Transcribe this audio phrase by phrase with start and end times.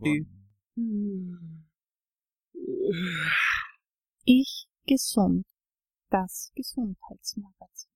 [0.02, 0.25] Ich
[4.96, 5.44] gesund.
[6.08, 7.90] Das Gesundheitsmagazin.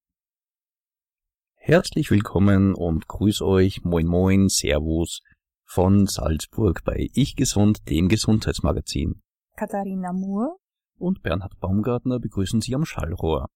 [1.55, 5.21] Herzlich willkommen und grüß euch, moin moin, servus
[5.65, 9.23] von Salzburg bei Ich Gesund, dem Gesundheitsmagazin.
[9.55, 10.57] Katharina Moore
[10.99, 13.47] Und Bernhard Baumgartner begrüßen Sie am Schallrohr.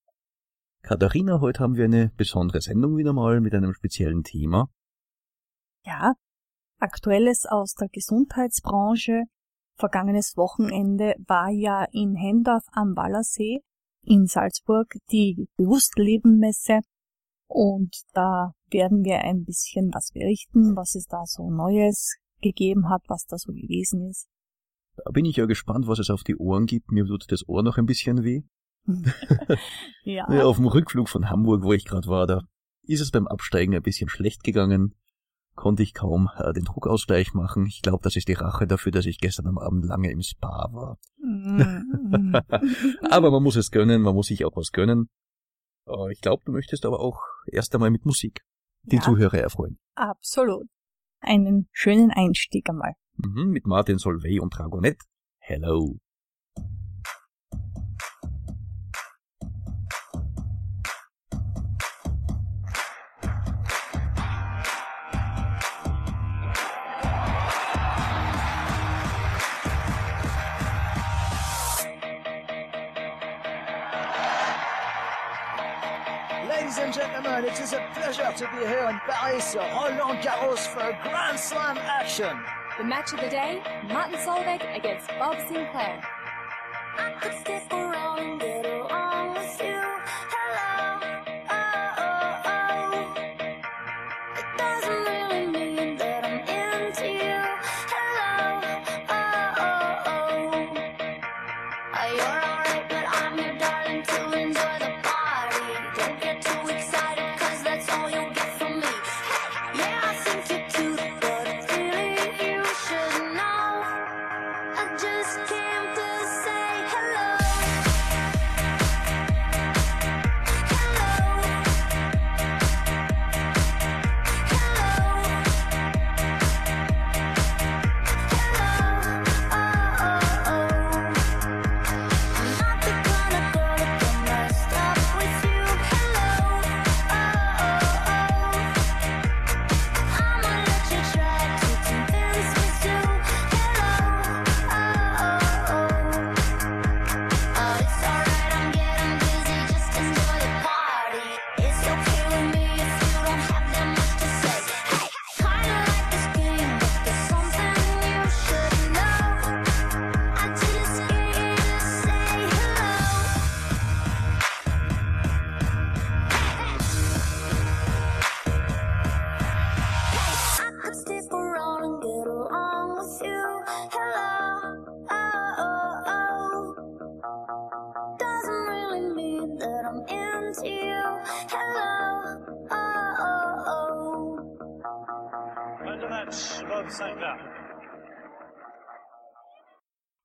[0.82, 4.68] Katharina, heute haben wir eine besondere Sendung wieder mal mit einem speziellen Thema.
[5.84, 6.14] Ja,
[6.80, 9.22] Aktuelles aus der Gesundheitsbranche.
[9.76, 13.60] Vergangenes Wochenende war ja in Hendorf am Wallersee
[14.02, 16.80] in Salzburg die Bewusstleben-Messe
[17.48, 23.02] und da werden wir ein bisschen was berichten, was es da so Neues gegeben hat,
[23.08, 24.28] was da so gewesen ist.
[24.96, 26.90] Da bin ich ja gespannt, was es auf die Ohren gibt.
[26.90, 28.42] Mir tut das Ohr noch ein bisschen weh.
[30.04, 32.42] ja, Ja, auf dem Rückflug von Hamburg, wo ich gerade war, da
[32.82, 34.94] ist es beim Absteigen ein bisschen schlecht gegangen.
[35.56, 37.66] Konnte ich kaum äh, den Druckausgleich machen.
[37.66, 40.68] Ich glaube, das ist die Rache dafür, dass ich gestern am Abend lange im Spa
[40.72, 40.98] war.
[41.18, 42.34] Mm.
[43.10, 45.08] Aber man muss es gönnen, man muss sich auch was gönnen.
[45.88, 48.42] Äh, Ich glaube, du möchtest aber auch erst einmal mit Musik
[48.82, 49.02] die Ja.
[49.02, 49.78] Zuhörer erfreuen.
[49.96, 50.66] Absolut.
[51.20, 52.92] Einen schönen Einstieg einmal.
[53.16, 55.04] Mhm, mit Martin Solveig und Dragonette.
[55.38, 55.96] Hello.
[77.36, 81.38] And it is a pleasure to be here in Paris, Roland Garros for a Grand
[81.38, 82.34] Slam action.
[82.78, 86.02] The match of the day, Martin Solveig against Bob Sinclair.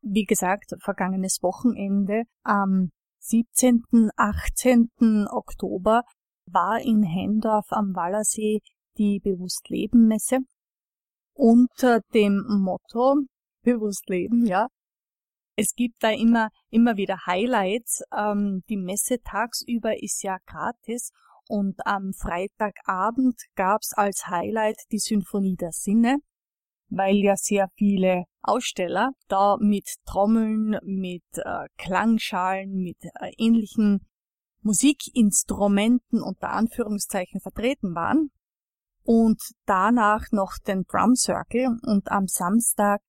[0.04, 5.28] Wie gesagt, vergangenes Wochenende am 17., 18.
[5.30, 6.04] Oktober
[6.46, 8.59] war in Hendorf am Wallersee
[8.98, 10.40] die Bewusstleben-Messe
[11.34, 13.22] unter dem Motto
[13.64, 14.68] Bewusstleben, ja.
[15.56, 18.02] Es gibt da immer, immer wieder Highlights.
[18.16, 21.12] Ähm, die Messe tagsüber ist ja gratis
[21.47, 26.18] und am Freitagabend gab's als Highlight die Symphonie der Sinne
[26.91, 34.05] weil ja sehr viele Aussteller da mit Trommeln, mit äh, Klangschalen, mit äh, ähnlichen
[34.61, 38.29] Musikinstrumenten unter Anführungszeichen vertreten waren.
[39.03, 43.02] Und danach noch den Drum Circle und am Samstag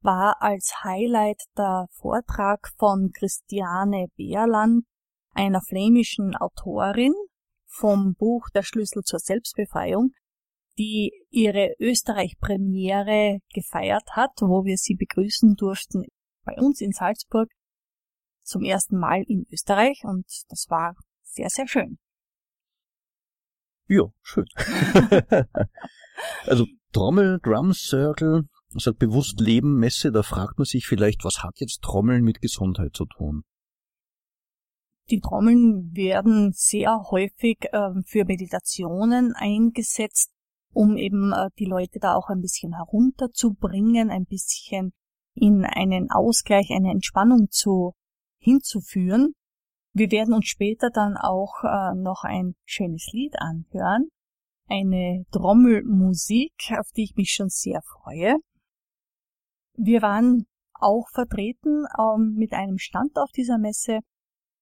[0.00, 4.84] war als Highlight der Vortrag von Christiane Beerland,
[5.32, 7.14] einer flämischen Autorin
[7.66, 10.10] vom Buch Der Schlüssel zur Selbstbefreiung,
[10.78, 16.04] die ihre Österreich-Premiere gefeiert hat, wo wir sie begrüßen durften
[16.44, 17.48] bei uns in Salzburg
[18.42, 21.98] zum ersten Mal in Österreich und das war sehr, sehr schön.
[23.88, 24.46] Ja, schön.
[26.44, 31.60] also Trommel, Drum Circle, sagt bewusst Leben, Messe, da fragt man sich vielleicht, was hat
[31.60, 33.42] jetzt Trommeln mit Gesundheit zu tun?
[35.10, 40.30] Die Trommeln werden sehr häufig ähm, für Meditationen eingesetzt,
[40.72, 44.92] um eben äh, die Leute da auch ein bisschen herunterzubringen, ein bisschen
[45.34, 47.92] in einen Ausgleich, eine Entspannung zu
[48.38, 49.34] hinzuführen.
[49.94, 54.08] Wir werden uns später dann auch äh, noch ein schönes Lied anhören,
[54.68, 58.36] eine Trommelmusik, auf die ich mich schon sehr freue.
[59.74, 64.00] Wir waren auch vertreten ähm, mit einem Stand auf dieser Messe,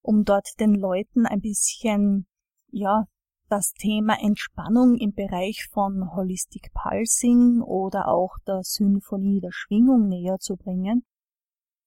[0.03, 2.27] um dort den Leuten ein bisschen,
[2.71, 3.05] ja,
[3.51, 10.39] das Thema Entspannung im Bereich von Holistic Pulsing oder auch der Symphonie der Schwingung näher
[10.39, 11.03] zu bringen,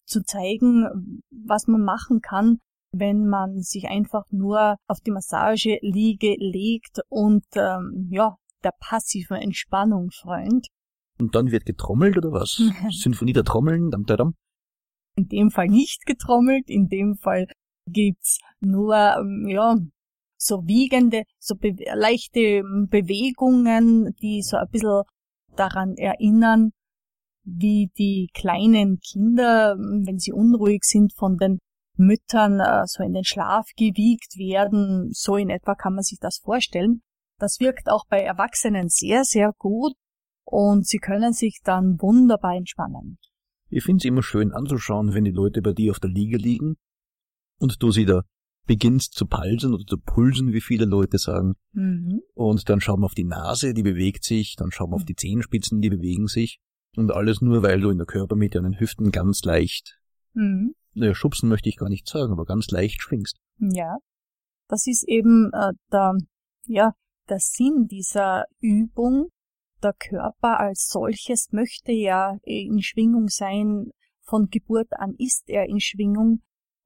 [0.06, 2.60] zu zeigen, was man machen kann,
[2.92, 10.12] wenn man sich einfach nur auf die Massageliege legt und ähm, ja, der passiven Entspannung
[10.12, 10.68] freut.
[11.20, 12.62] Und dann wird getrommelt oder was?
[12.90, 14.36] Symphonie der Trommeln, dam, dam.
[15.16, 17.48] In dem Fall nicht getrommelt, in dem Fall
[17.88, 19.78] gibt's nur ähm, ja
[20.44, 25.04] so wiegende, so be leichte Bewegungen, die so ein bisschen
[25.56, 26.72] daran erinnern,
[27.44, 31.60] wie die kleinen Kinder, wenn sie unruhig sind, von den
[31.96, 35.10] Müttern äh, so in den Schlaf gewiegt werden.
[35.12, 37.02] So in etwa kann man sich das vorstellen.
[37.40, 39.94] Das wirkt auch bei Erwachsenen sehr, sehr gut
[40.46, 43.18] und sie können sich dann wunderbar entspannen.
[43.70, 46.76] Ich finde es immer schön anzuschauen, wenn die Leute bei dir auf der Liege liegen
[47.60, 48.22] und du sie da
[48.66, 51.56] beginnst zu pulsen oder zu pulsen, wie viele Leute sagen.
[51.74, 52.22] Mhm.
[52.34, 55.16] Und dann schauen wir auf die Nase, die bewegt sich, dann schauen wir auf die
[55.16, 56.60] Zehenspitzen, die bewegen sich.
[56.96, 60.00] Und alles nur, weil du in der Körpermitte an den Hüften ganz leicht,
[60.36, 60.74] Mhm.
[60.94, 63.38] naja, schubsen möchte ich gar nicht sagen, aber ganz leicht schwingst.
[63.60, 63.98] Ja,
[64.68, 66.14] das ist eben äh, der,
[66.66, 66.94] ja,
[67.30, 69.30] der Sinn dieser Übung.
[69.84, 73.92] Der Körper als solches möchte ja in Schwingung sein.
[74.22, 76.42] Von Geburt an ist er in Schwingung.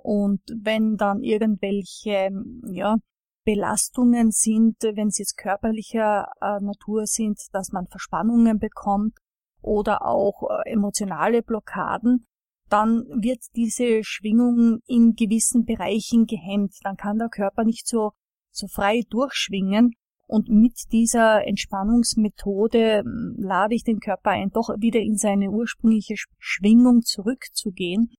[0.10, 2.30] Und wenn dann irgendwelche,
[2.72, 2.96] ja,
[3.44, 9.18] Belastungen sind, wenn sie jetzt körperlicher äh, Natur sind, dass man Verspannungen bekommt
[9.62, 12.26] oder auch äh, emotionale Blockaden,
[12.70, 16.76] dann wird diese Schwingung in gewissen Bereichen gehemmt.
[16.84, 18.12] Dann kann der Körper nicht so,
[18.50, 19.92] so frei durchschwingen.
[20.26, 26.14] Und mit dieser Entspannungsmethode ähm, lade ich den Körper ein, doch wieder in seine ursprüngliche
[26.14, 28.14] Sch- Schwingung zurückzugehen.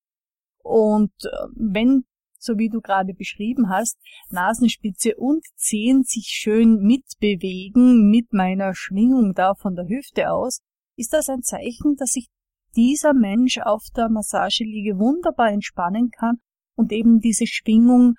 [0.68, 2.04] Und äh, wenn,
[2.38, 3.96] so wie du gerade beschrieben hast,
[4.28, 10.60] Nasenspitze und Zehen sich schön mitbewegen mit meiner Schwingung da von der Hüfte aus,
[10.96, 12.28] ist das ein Zeichen, dass sich
[12.76, 16.36] dieser Mensch auf der Massageliege wunderbar entspannen kann
[16.76, 18.14] und eben diese Schwingung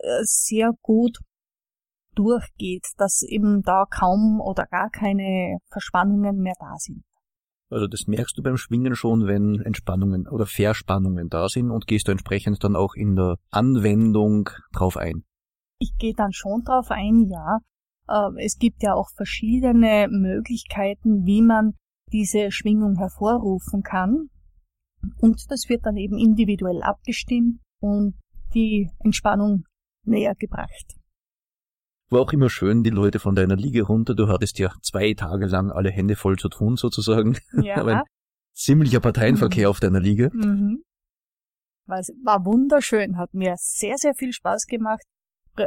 [0.00, 1.18] äh, sehr gut
[2.14, 7.02] durchgeht, dass eben da kaum oder gar keine Verspannungen mehr da sind.
[7.74, 12.06] Also das merkst du beim Schwingen schon, wenn Entspannungen oder Verspannungen da sind und gehst
[12.06, 15.24] du entsprechend dann auch in der Anwendung drauf ein.
[15.80, 17.58] Ich gehe dann schon drauf ein, ja.
[18.08, 21.74] Äh, Es gibt ja auch verschiedene Möglichkeiten, wie man
[22.12, 24.28] diese Schwingung hervorrufen kann.
[25.18, 28.14] Und das wird dann eben individuell abgestimmt und
[28.54, 29.64] die Entspannung
[30.06, 30.94] näher gebracht.
[32.10, 34.14] War auch immer schön, die Leute von deiner Liege runter.
[34.14, 37.38] Du hattest ja zwei Tage lang alle Hände voll zu tun, sozusagen.
[37.76, 38.04] Aber ein Ja.
[38.52, 40.30] ziemlicher Parteienverkehr auf deiner Liege.
[40.32, 40.82] Mhm.
[41.86, 45.02] War, war wunderschön, hat mir sehr, sehr viel Spaß gemacht.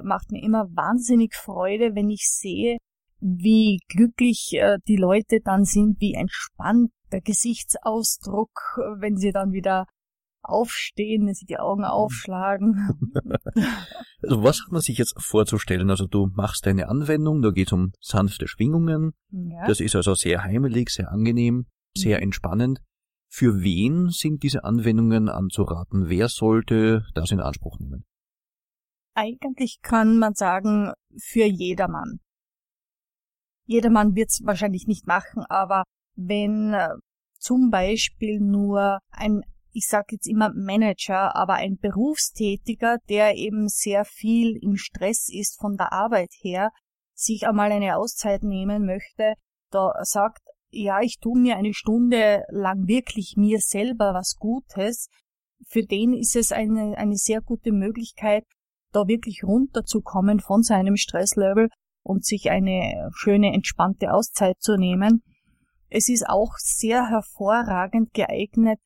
[0.03, 2.77] Macht mir immer wahnsinnig Freude, wenn ich sehe,
[3.19, 9.53] wie glücklich äh, die Leute dann sind, wie entspannt der Gesichtsausdruck, äh, wenn sie dann
[9.53, 9.85] wieder
[10.47, 13.11] aufstehen, wenn sie die Augen aufschlagen.
[14.23, 15.91] Also was hat man sich jetzt vorzustellen?
[15.91, 19.13] Also du machst deine Anwendung, da geht es um sanfte Schwingungen.
[19.29, 19.67] Ja.
[19.67, 22.79] Das ist also sehr heimelig, sehr angenehm, sehr entspannend.
[23.29, 26.09] Für wen sind diese Anwendungen anzuraten?
[26.09, 28.05] Wer sollte das in Anspruch nehmen?
[29.13, 32.19] Eigentlich kann man sagen, für jedermann.
[33.65, 35.83] Jedermann wird es wahrscheinlich nicht machen, aber
[36.15, 36.89] wenn äh,
[37.39, 44.05] zum Beispiel nur ein, ich sage jetzt immer Manager, aber ein Berufstätiger, der eben sehr
[44.05, 46.71] viel im Stress ist von der Arbeit her,
[47.13, 49.33] sich einmal eine Auszeit nehmen möchte,
[49.71, 55.09] da sagt, ja, ich tu mir eine Stunde lang wirklich mir selber was Gutes,
[55.67, 58.43] für den ist es eine, eine sehr gute Möglichkeit,
[58.91, 61.69] da wirklich runterzukommen von seinem Stresslevel
[62.03, 65.23] und sich eine schöne, entspannte Auszeit zu nehmen.
[65.89, 68.79] Es ist auch sehr hervorragend geeignet,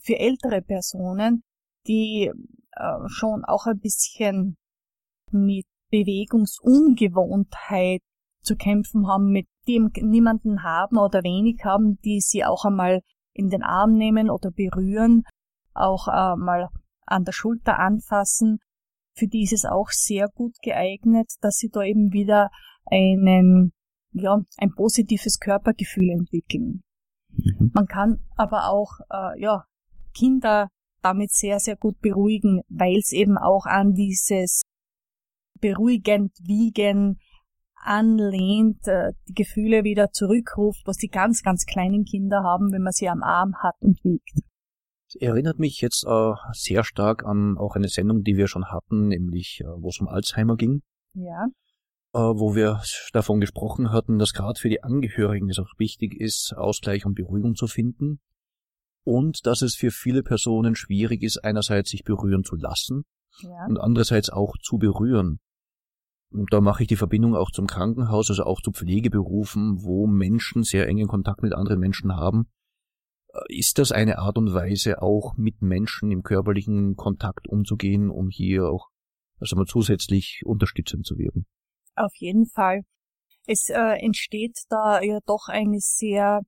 [0.00, 1.42] für ältere Personen,
[1.86, 2.32] die
[2.72, 4.56] äh, schon auch ein bisschen
[5.30, 8.00] mit Bewegungsungewohnheit
[8.42, 13.00] zu kämpfen haben, mit dem niemanden haben oder wenig haben, die sie auch einmal
[13.32, 15.22] in den Arm nehmen oder berühren,
[15.74, 16.68] auch äh, mal
[17.06, 18.58] an der Schulter anfassen.
[19.14, 22.50] Für die ist es auch sehr gut geeignet, dass sie da eben wieder
[22.86, 23.72] einen,
[24.12, 26.82] ja, ein positives Körpergefühl entwickeln.
[27.30, 27.70] Mhm.
[27.74, 29.64] Man kann aber auch, äh, ja,
[30.18, 30.68] Kinder
[31.02, 34.62] damit sehr, sehr gut beruhigen, weil es eben auch an dieses
[35.60, 37.18] beruhigend wiegen
[37.76, 42.92] anlehnt, äh, die Gefühle wieder zurückruft, was die ganz, ganz kleinen Kinder haben, wenn man
[42.92, 44.40] sie am Arm hat und wiegt.
[45.08, 49.08] Es erinnert mich jetzt äh, sehr stark an auch eine Sendung, die wir schon hatten,
[49.08, 50.82] nämlich äh, wo es um Alzheimer ging,
[51.14, 51.46] Ja,
[52.12, 52.82] äh, wo wir
[53.12, 57.54] davon gesprochen hatten, dass gerade für die Angehörigen es auch wichtig ist, Ausgleich und Beruhigung
[57.54, 58.20] zu finden
[59.08, 63.04] und dass es für viele Personen schwierig ist, einerseits sich berühren zu lassen
[63.40, 65.40] ja, und andererseits auch zu berühren.
[66.30, 70.62] Und da mache ich die Verbindung auch zum Krankenhaus, also auch zu Pflegeberufen, wo Menschen
[70.62, 72.48] sehr engen Kontakt mit anderen Menschen haben.
[73.32, 78.28] Äh, Ist das eine Art und Weise, auch mit Menschen im körperlichen Kontakt umzugehen, um
[78.28, 78.88] hier auch
[79.40, 81.46] also mal zusätzlich unterstützend zu wirken?
[81.98, 82.82] auf jeden Fall.
[83.46, 86.42] Es äh, entsteht da ja doch eine sehr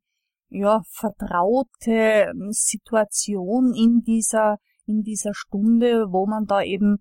[0.51, 6.99] ja, vertraute ähm, Situation in dieser, in dieser Stunde, wo man da eben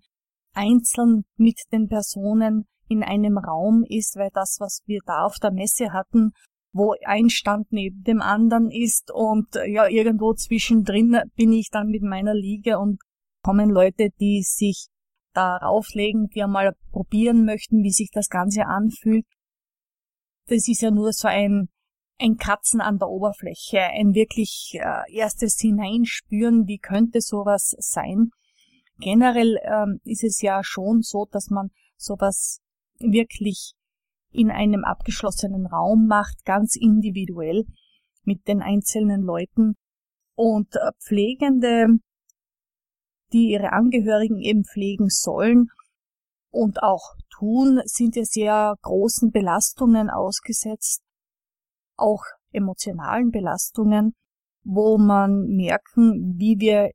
[0.54, 5.52] einzeln mit den Personen in einem Raum ist, weil das, was wir da auf der
[5.52, 6.32] Messe hatten,
[6.72, 11.88] wo ein Stand neben dem anderen ist und äh, ja, irgendwo zwischendrin bin ich dann
[11.88, 13.00] mit meiner Liege und
[13.42, 14.88] kommen Leute, die sich
[15.32, 19.24] da rauflegen, die einmal probieren möchten, wie sich das Ganze anfühlt.
[20.46, 21.68] Das ist ja nur so ein,
[22.20, 28.30] ein Kratzen an der Oberfläche, ein wirklich äh, erstes Hineinspüren, wie könnte sowas sein.
[28.98, 32.60] Generell ähm, ist es ja schon so, dass man sowas
[32.98, 33.72] wirklich
[34.30, 37.64] in einem abgeschlossenen Raum macht, ganz individuell
[38.22, 39.74] mit den einzelnen Leuten.
[40.34, 41.86] Und äh, Pflegende,
[43.32, 45.68] die ihre Angehörigen eben pflegen sollen
[46.50, 51.02] und auch tun, sind ja sehr großen Belastungen ausgesetzt,
[52.00, 54.14] auch emotionalen Belastungen,
[54.64, 56.90] wo man merken, wie wir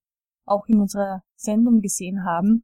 [0.46, 2.64] auch in unserer Sendung gesehen haben,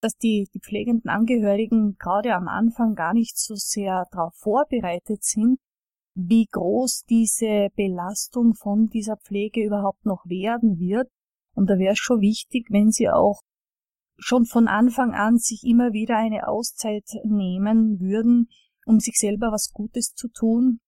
[0.00, 5.58] dass die, die pflegenden Angehörigen gerade am Anfang gar nicht so sehr darauf vorbereitet sind,
[6.14, 11.08] wie groß diese Belastung von dieser Pflege überhaupt noch werden wird.
[11.54, 13.42] Und da wäre es schon wichtig, wenn sie auch
[14.18, 18.48] schon von Anfang an sich immer wieder eine Auszeit nehmen würden,
[18.86, 20.80] um sich selber was Gutes zu tun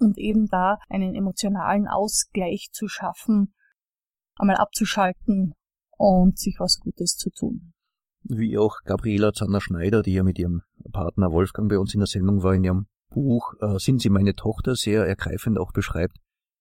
[0.00, 3.54] und eben da einen emotionalen Ausgleich zu schaffen,
[4.36, 5.54] einmal abzuschalten
[5.96, 7.72] und sich was Gutes zu tun.
[8.22, 10.62] Wie auch Gabriela Zanner-Schneider, die ja mit ihrem
[10.92, 14.34] Partner Wolfgang bei uns in der Sendung war, in ihrem Buch äh, Sind Sie meine
[14.34, 16.18] Tochter sehr ergreifend auch beschreibt,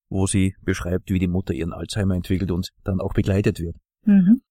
[0.10, 3.76] wo sie beschreibt, wie die Mutter ihren Alzheimer entwickelt und dann auch begleitet wird.
[4.06, 4.42] Mhm.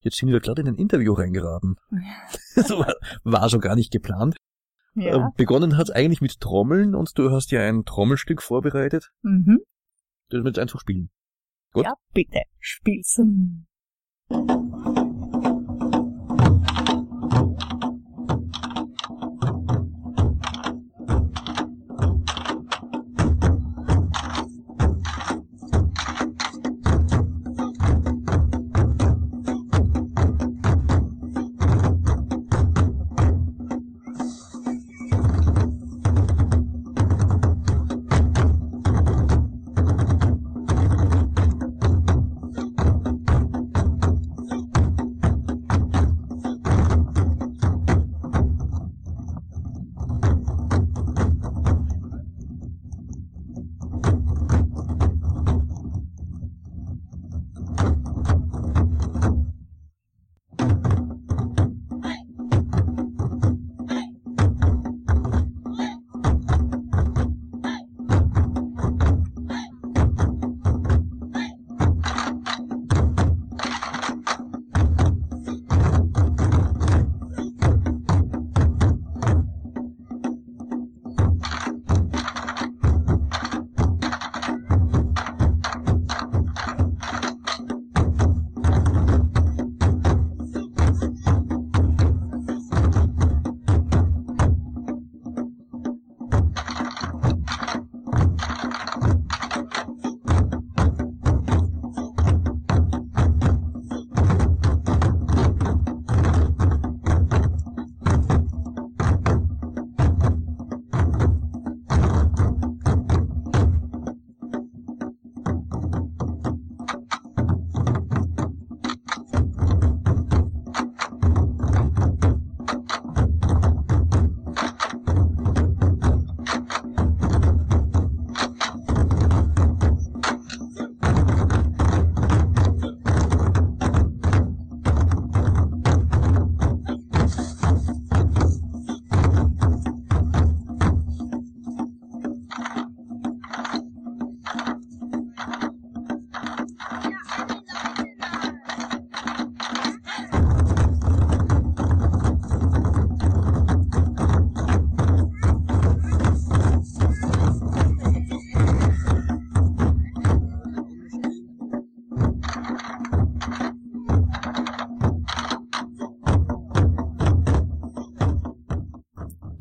[0.00, 1.76] Jetzt sind wir gerade in ein Interview reingeraten.
[2.56, 4.36] Das war, war so gar nicht geplant.
[4.94, 5.28] Ja.
[5.28, 9.10] Äh, begonnen hat eigentlich mit Trommeln und du hast ja ein Trommelstück vorbereitet.
[9.22, 9.60] Mhm.
[10.30, 11.10] Das wir jetzt einfach spielen.
[11.72, 11.84] Gut.
[11.84, 13.20] Ja, bitte, spiel's.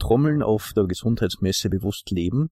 [0.04, 2.50] Trommeln auf der Gesundheitsmesse bewusst leben.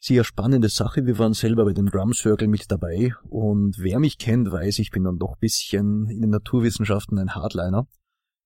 [0.00, 1.04] Sehr spannende Sache.
[1.04, 4.92] Wir waren selber bei dem Drum Circle mit dabei und wer mich kennt, weiß, ich
[4.92, 7.88] bin dann doch bisschen in den Naturwissenschaften ein Hardliner.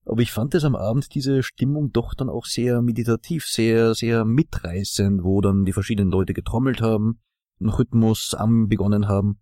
[0.06, 4.24] Aber ich fand es am Abend diese Stimmung doch dann auch sehr meditativ, sehr, sehr
[4.24, 7.20] mitreißend, wo dann die verschiedenen Leute getrommelt haben,
[7.60, 8.34] einen Rhythmus
[8.68, 9.38] begonnen haben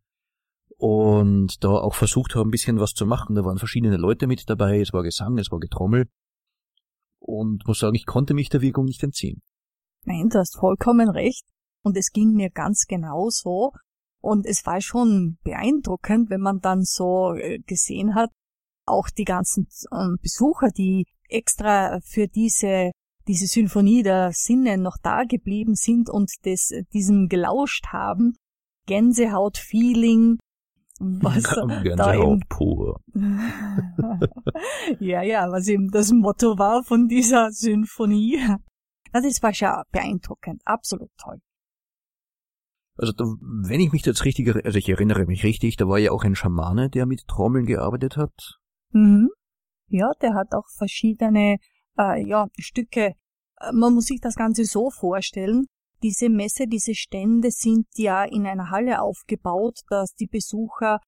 [0.76, 3.36] und da auch versucht haben, ein bisschen was zu machen.
[3.36, 6.08] Da waren verschiedene Leute mit dabei, es war Gesang, es war Getrommel
[7.20, 9.42] und muss sagen, ich konnte mich der Wirkung nicht entziehen.
[10.04, 11.44] Nein, du hast vollkommen recht.
[11.82, 13.72] Und es ging mir ganz genau so.
[14.20, 18.30] Und es war schon beeindruckend, wenn man dann so äh, gesehen hat,
[18.84, 22.90] auch die ganzen ähm, Besucher, die extra für diese,
[23.28, 28.34] diese Symphonie der Sinne noch da geblieben sind und des, diesem gelauscht haben.
[28.86, 30.38] Gänsehaut-Feeling,
[30.98, 33.00] was da Gänsehaut pur.
[35.00, 38.38] ja, ja, was eben das Motto war von dieser Symphonie.
[39.12, 41.38] Na, Das war schon beeindruckend, absolut toll.
[42.96, 46.10] Also da, wenn ich mich jetzt richtig, also ich erinnere mich richtig, da war ja
[46.10, 48.58] auch ein Schamane, der mit Trommeln gearbeitet hat.
[48.90, 49.28] Mhm.
[49.86, 51.58] Ja, der hat auch verschiedene
[51.96, 53.14] äh, ja, Stücke.
[53.60, 55.66] Äh, Man muss sich das Ganze so vorstellen.
[56.02, 61.00] Diese Messe, diese Stände sind ja in einer Halle aufgebaut, dass die Besucher,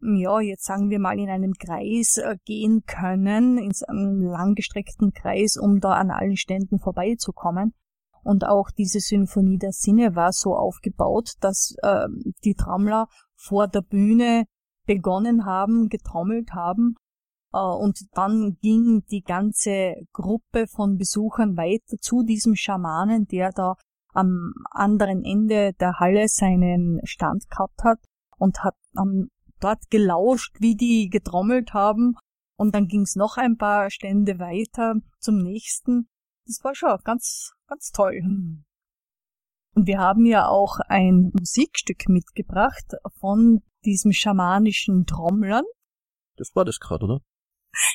[0.00, 5.56] ja, jetzt sagen wir mal in einem Kreis äh, gehen können, in einem langgestreckten Kreis,
[5.56, 7.72] um da an allen Ständen vorbeizukommen.
[8.22, 12.06] Und auch diese Symphonie der Sinne war so aufgebaut, dass äh,
[12.44, 14.44] die Trommler vor der Bühne
[14.86, 16.96] begonnen haben, getrommelt haben
[17.54, 23.76] äh, und dann ging die ganze Gruppe von Besuchern weiter zu diesem Schamanen, der da
[24.14, 27.98] am anderen Ende der Halle seinen Stand gehabt hat
[28.38, 29.28] und hat ähm,
[29.60, 32.16] dort gelauscht, wie die getrommelt haben.
[32.56, 36.08] Und dann ging's noch ein paar Stände weiter zum nächsten.
[36.46, 38.20] Das war schon ganz, ganz toll.
[39.74, 45.64] Und wir haben ja auch ein Musikstück mitgebracht von diesem schamanischen Trommlern.
[46.36, 47.20] Das war das gerade, oder?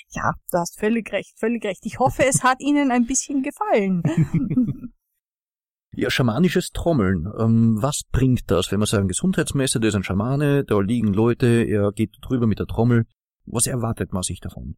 [0.09, 1.85] Ja, du hast völlig recht, völlig recht.
[1.85, 4.03] Ich hoffe, es hat Ihnen ein bisschen gefallen.
[5.91, 7.27] Ja, schamanisches Trommeln.
[7.39, 11.47] Ähm, was bringt das, wenn wir sagen Gesundheitsmesse, da ist ein Schamane, da liegen Leute,
[11.47, 13.05] er geht drüber mit der Trommel.
[13.45, 14.75] Was erwartet man sich davon?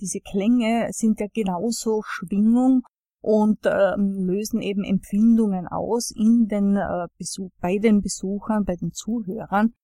[0.00, 2.82] Diese Klänge sind ja genauso Schwingung
[3.20, 8.92] und ähm, lösen eben Empfindungen aus in den äh, Besuch, bei den Besuchern, bei den
[8.92, 9.74] Zuhörern.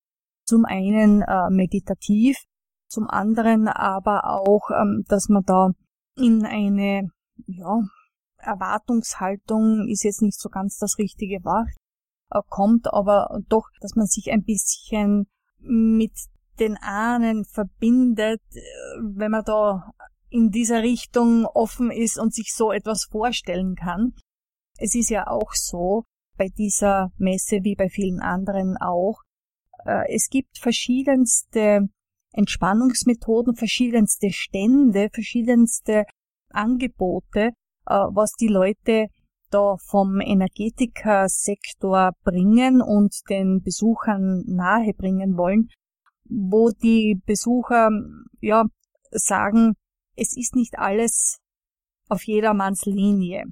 [0.45, 2.37] Zum einen äh, meditativ,
[2.87, 5.71] zum anderen aber auch, ähm, dass man da
[6.17, 7.09] in eine
[7.47, 7.81] ja,
[8.43, 11.69] Erwartungshaltung ist jetzt nicht so ganz das richtige Wort,
[12.31, 15.27] äh, kommt aber doch, dass man sich ein bisschen
[15.59, 16.13] mit
[16.59, 18.61] den Ahnen verbindet, äh,
[19.01, 19.93] wenn man da
[20.29, 24.15] in dieser Richtung offen ist und sich so etwas vorstellen kann.
[24.79, 26.05] Es ist ja auch so,
[26.39, 29.21] bei dieser Messe wie bei vielen anderen auch,
[29.85, 31.89] äh, es gibt verschiedenste
[32.33, 36.05] Entspannungsmethoden, verschiedenste Stände, verschiedenste
[36.49, 37.51] Angebote,
[37.85, 39.07] was die Leute
[39.51, 45.69] da vom Energetikersektor bringen und den Besuchern nahebringen wollen,
[46.25, 47.91] wo die Besucher
[48.41, 48.65] ja
[49.11, 49.75] sagen,
[50.17, 51.39] es ist nicht alles
[52.09, 53.45] auf jedermanns Linie.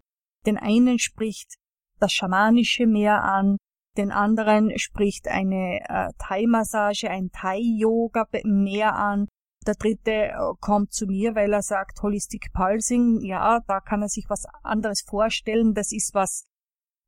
[0.47, 1.55] Den einen spricht
[1.99, 3.59] das Schamanische mehr an,
[3.97, 9.27] den anderen spricht eine äh, Thai-Massage, ein Thai-Yoga mehr an.
[9.67, 13.21] Der dritte äh, kommt zu mir, weil er sagt Holistic Pulsing.
[13.21, 15.75] Ja, da kann er sich was anderes vorstellen.
[15.75, 16.47] Das ist was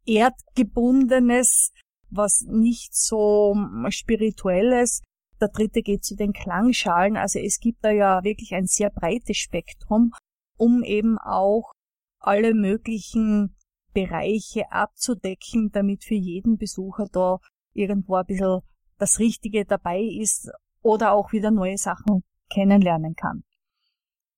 [0.04, 1.72] Erdgebundenes,
[2.10, 5.00] was nicht so mm, spirituelles.
[5.40, 7.16] Der dritte geht zu den Klangschalen.
[7.16, 10.12] Also es gibt da ja wirklich ein sehr breites Spektrum,
[10.58, 11.72] um eben auch
[12.18, 13.56] alle möglichen
[13.94, 17.38] Bereiche abzudecken, damit für jeden Besucher da
[17.72, 18.60] irgendwo ein bisschen
[18.98, 20.50] das Richtige dabei ist
[20.82, 23.44] oder auch wieder neue Sachen kennenlernen kann.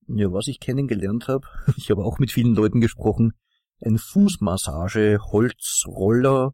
[0.07, 1.47] Ja, was ich kennengelernt habe,
[1.77, 3.33] ich habe auch mit vielen Leuten gesprochen,
[3.81, 6.53] ein Fußmassage, Holzroller,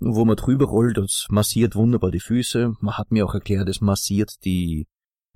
[0.00, 2.72] wo man drüber rollt, das massiert wunderbar die Füße.
[2.80, 4.86] Man hat mir auch erklärt, es massiert die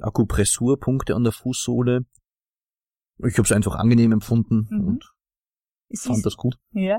[0.01, 2.01] Akupressurpunkte an der Fußsohle.
[3.19, 4.87] Ich habe es einfach angenehm empfunden Mhm.
[4.89, 5.05] und
[5.89, 6.57] Es fand ist, das gut.
[6.73, 6.99] ja,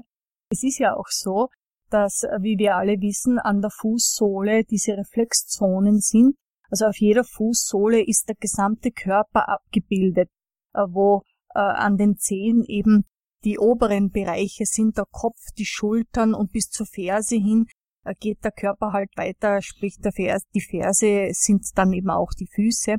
[0.50, 1.50] es ist ja auch so,
[1.90, 6.36] dass, äh, wie wir alle wissen, an der Fußsohle diese Reflexzonen sind.
[6.70, 10.30] Also auf jeder Fußsohle ist der gesamte Körper abgebildet,
[10.74, 11.24] äh, wo
[11.56, 13.06] äh, an den Zehen eben
[13.44, 17.66] die oberen Bereiche sind, der Kopf, die Schultern und bis zur Ferse hin
[18.04, 22.32] äh, geht der Körper halt weiter, sprich der Vers, die Ferse sind dann eben auch
[22.38, 22.96] die Füße.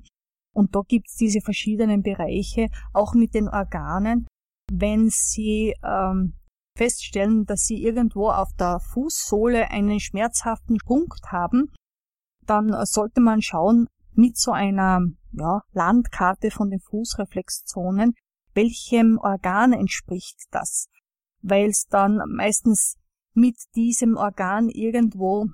[0.54, 4.26] Und da gibt's diese verschiedenen Bereiche, auch mit den Organen.
[4.72, 6.34] Wenn sie ähm,
[6.76, 11.70] feststellen, dass sie irgendwo auf der Fußsohle einen schmerzhaften Punkt haben,
[12.48, 15.00] dann sollte man schauen mit so einer
[15.32, 18.14] ja, Landkarte von den Fußreflexzonen,
[18.54, 20.88] welchem Organ entspricht das,
[21.42, 22.96] weil es dann meistens
[23.34, 25.46] mit diesem Organ irgendwo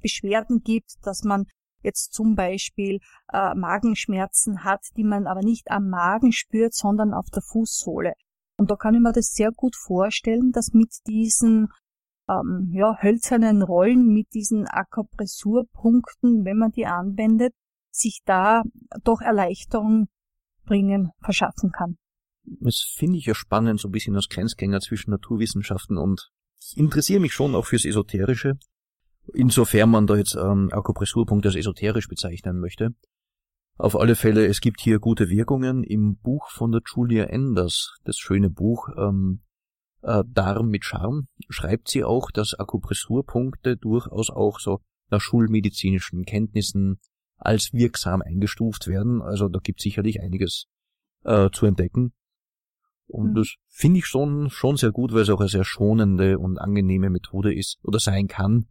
[0.00, 1.46] Beschwerden gibt, dass man
[1.82, 3.00] jetzt zum Beispiel
[3.32, 8.12] äh, Magenschmerzen hat, die man aber nicht am Magen spürt, sondern auf der Fußsohle.
[8.56, 11.68] Und da kann ich mir das sehr gut vorstellen, dass mit diesen
[12.30, 17.52] ähm, ja, hölzernen Rollen, mit diesen Akupressurpunkten, wenn man die anwendet,
[17.90, 18.62] sich da
[19.02, 20.08] doch Erleichterung
[20.64, 21.96] bringen, verschaffen kann.
[22.44, 26.30] Das finde ich ja spannend, so ein bisschen als Grenzgänger zwischen Naturwissenschaften und
[26.62, 28.58] ich interessiere mich schon auch fürs Esoterische.
[29.34, 32.94] Insofern man da jetzt ähm, Akupressurpunkt als esoterisch bezeichnen möchte.
[33.76, 35.84] Auf alle Fälle, es gibt hier gute Wirkungen.
[35.84, 39.40] Im Buch von der Julia Enders, das schöne Buch ähm,
[40.02, 46.98] äh, Darm mit Charme, schreibt sie auch, dass Akupressurpunkte durchaus auch so nach schulmedizinischen Kenntnissen
[47.36, 49.22] als wirksam eingestuft werden.
[49.22, 50.66] Also da gibt sicherlich einiges
[51.24, 52.12] äh, zu entdecken.
[53.06, 53.34] Und mhm.
[53.34, 57.10] das finde ich schon, schon sehr gut, weil es auch eine sehr schonende und angenehme
[57.10, 58.66] Methode ist oder sein kann.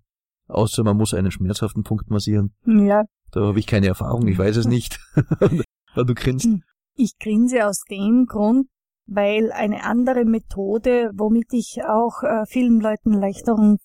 [0.47, 2.53] Außer man muss einen schmerzhaften Punkt massieren.
[2.65, 3.03] Ja.
[3.31, 4.99] Da habe ich keine Erfahrung, ich weiß es nicht.
[5.95, 6.45] du grinst.
[6.45, 6.63] Hm.
[6.95, 8.67] Ich grinse aus dem Grund,
[9.09, 13.77] weil eine andere Methode, womit ich auch äh, vielen Leuten Erleichterung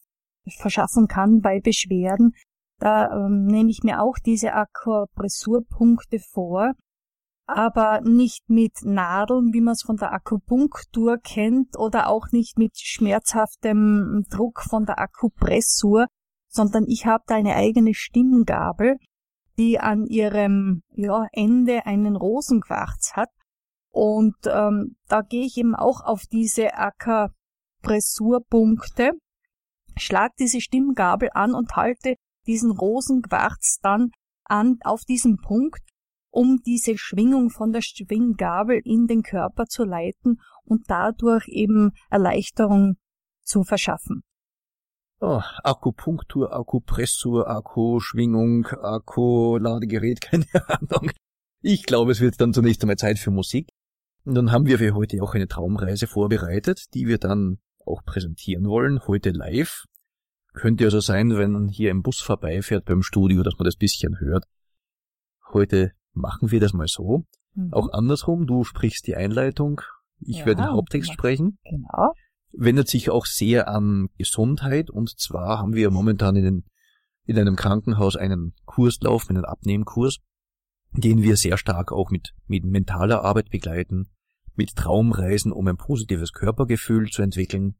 [0.58, 2.32] verschaffen kann bei Beschwerden,
[2.78, 6.72] da ähm, nehme ich mir auch diese Akupressurpunkte vor,
[7.46, 12.76] aber nicht mit Nadeln, wie man es von der Akupunktur kennt, oder auch nicht mit
[12.76, 16.06] schmerzhaftem Druck von der Akupressur,
[16.48, 18.96] sondern ich habe da eine eigene Stimmgabel,
[19.58, 23.30] die an ihrem ja, Ende einen Rosenquarz hat.
[23.94, 29.12] Und ähm, da gehe ich eben auch auf diese Akupressurpunkte,
[29.96, 34.10] schlag diese Stimmgabel an und halte diesen Rosenquarz dann
[34.42, 35.80] an auf diesem Punkt,
[36.30, 42.96] um diese Schwingung von der Schwinggabel in den Körper zu leiten und dadurch eben Erleichterung
[43.44, 44.24] zu verschaffen.
[45.20, 51.12] Oh, Akupunktur, Akupressur, Akkuschwingung, Akkuladegerät, keine Ahnung.
[51.60, 53.68] Ich glaube, es wird dann zunächst einmal Zeit für Musik.
[54.24, 58.66] Und dann haben wir für heute auch eine Traumreise vorbereitet, die wir dann auch präsentieren
[58.66, 59.84] wollen, heute live.
[60.54, 64.44] Könnte also sein, wenn hier ein Bus vorbeifährt beim Studio, dass man das bisschen hört.
[65.52, 67.24] Heute machen wir das mal so.
[67.54, 67.72] Mhm.
[67.72, 69.82] Auch andersrum, du sprichst die Einleitung,
[70.20, 71.58] ich ja, werde den Haupttext sprechen.
[71.64, 72.14] Genau.
[72.52, 76.64] Wendet sich auch sehr an Gesundheit und zwar haben wir momentan in, den,
[77.24, 80.20] in einem Krankenhaus einen Kurslauf, einen Abnehmkurs,
[80.92, 84.08] den wir sehr stark auch mit, mit mentaler Arbeit begleiten,
[84.56, 87.76] mit Traumreisen, um ein positives Körpergefühl zu entwickeln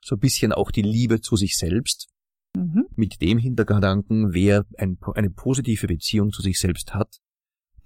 [0.00, 2.08] so ein bisschen auch die Liebe zu sich selbst.
[2.56, 2.86] Mhm.
[2.96, 7.18] Mit dem Hintergedanken, wer ein, eine positive Beziehung zu sich selbst hat,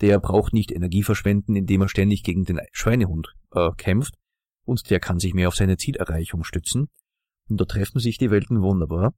[0.01, 4.15] der braucht nicht Energie verschwenden, indem er ständig gegen den Schweinehund äh, kämpft
[4.65, 6.89] und der kann sich mehr auf seine Zielerreichung stützen.
[7.49, 9.15] Und da treffen sich die Welten wunderbar.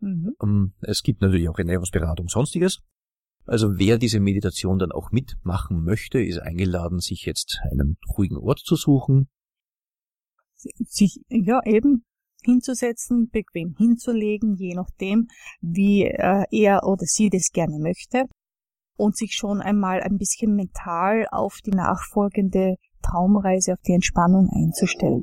[0.00, 0.34] Mhm.
[0.42, 2.80] Ähm, es gibt natürlich auch Ernährungsberatung sonstiges.
[3.46, 8.58] Also wer diese Meditation dann auch mitmachen möchte, ist eingeladen, sich jetzt einen ruhigen Ort
[8.58, 9.28] zu suchen.
[10.56, 12.04] Sich, ja, eben
[12.42, 15.28] hinzusetzen, bequem hinzulegen, je nachdem,
[15.60, 18.24] wie äh, er oder sie das gerne möchte
[18.96, 25.22] und sich schon einmal ein bisschen mental auf die nachfolgende Traumreise, auf die Entspannung einzustellen.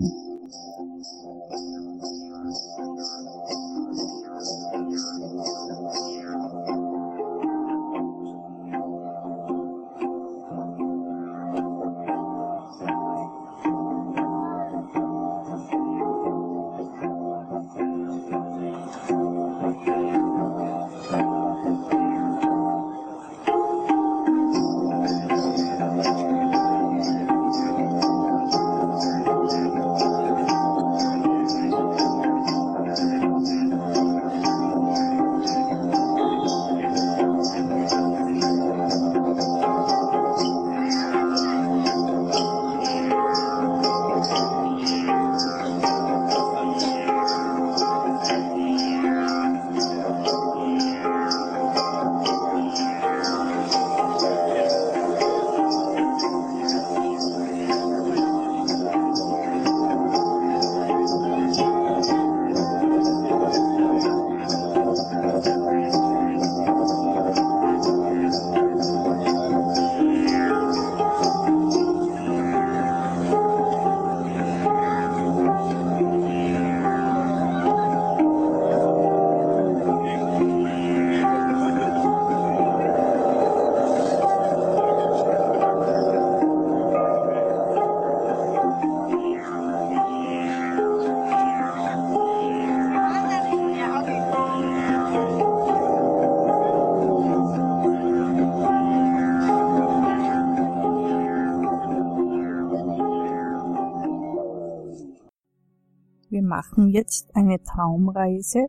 [106.64, 108.68] Machen jetzt eine Traumreise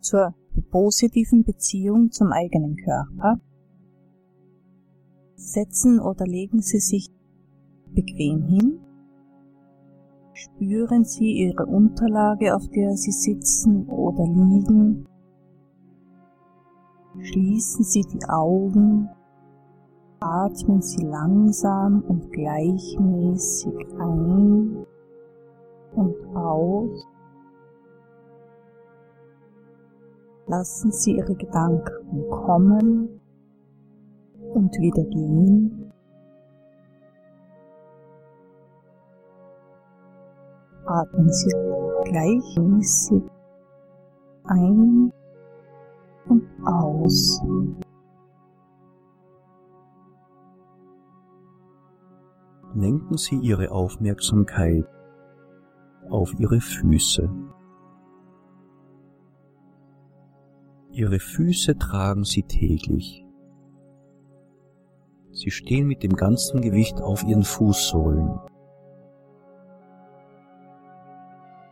[0.00, 0.34] zur
[0.70, 3.38] positiven Beziehung zum eigenen Körper.
[5.36, 7.08] Setzen oder legen Sie sich
[7.94, 8.80] bequem hin.
[10.32, 15.06] Spüren Sie Ihre Unterlage, auf der Sie sitzen oder liegen.
[17.20, 19.08] Schließen Sie die Augen.
[20.20, 24.86] Atmen Sie langsam und gleichmäßig ein
[25.94, 27.06] und aus.
[30.50, 33.20] Lassen Sie Ihre Gedanken kommen
[34.52, 35.92] und wieder gehen.
[40.86, 41.52] Atmen Sie
[42.02, 43.22] gleichmäßig
[44.42, 45.12] ein
[46.28, 47.40] und aus.
[52.74, 54.84] Lenken Sie Ihre Aufmerksamkeit
[56.08, 57.30] auf Ihre Füße.
[60.92, 63.24] Ihre Füße tragen Sie täglich.
[65.30, 68.40] Sie stehen mit dem ganzen Gewicht auf Ihren Fußsohlen.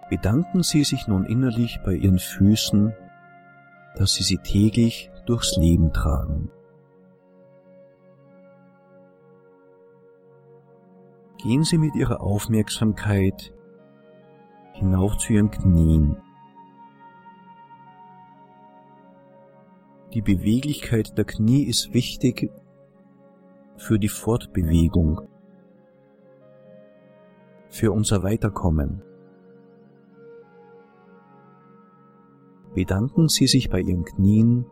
[0.09, 2.95] Bedanken Sie sich nun innerlich bei Ihren Füßen,
[3.97, 6.51] dass Sie sie täglich durchs Leben tragen.
[11.43, 13.53] Gehen Sie mit Ihrer Aufmerksamkeit
[14.73, 16.17] hinauf zu Ihren Knien.
[20.15, 22.51] Die Beweglichkeit der Knie ist wichtig
[23.77, 25.21] für die Fortbewegung,
[27.69, 29.03] für unser Weiterkommen.
[32.75, 34.65] Bedanken Sie sich bei Ihren Knien,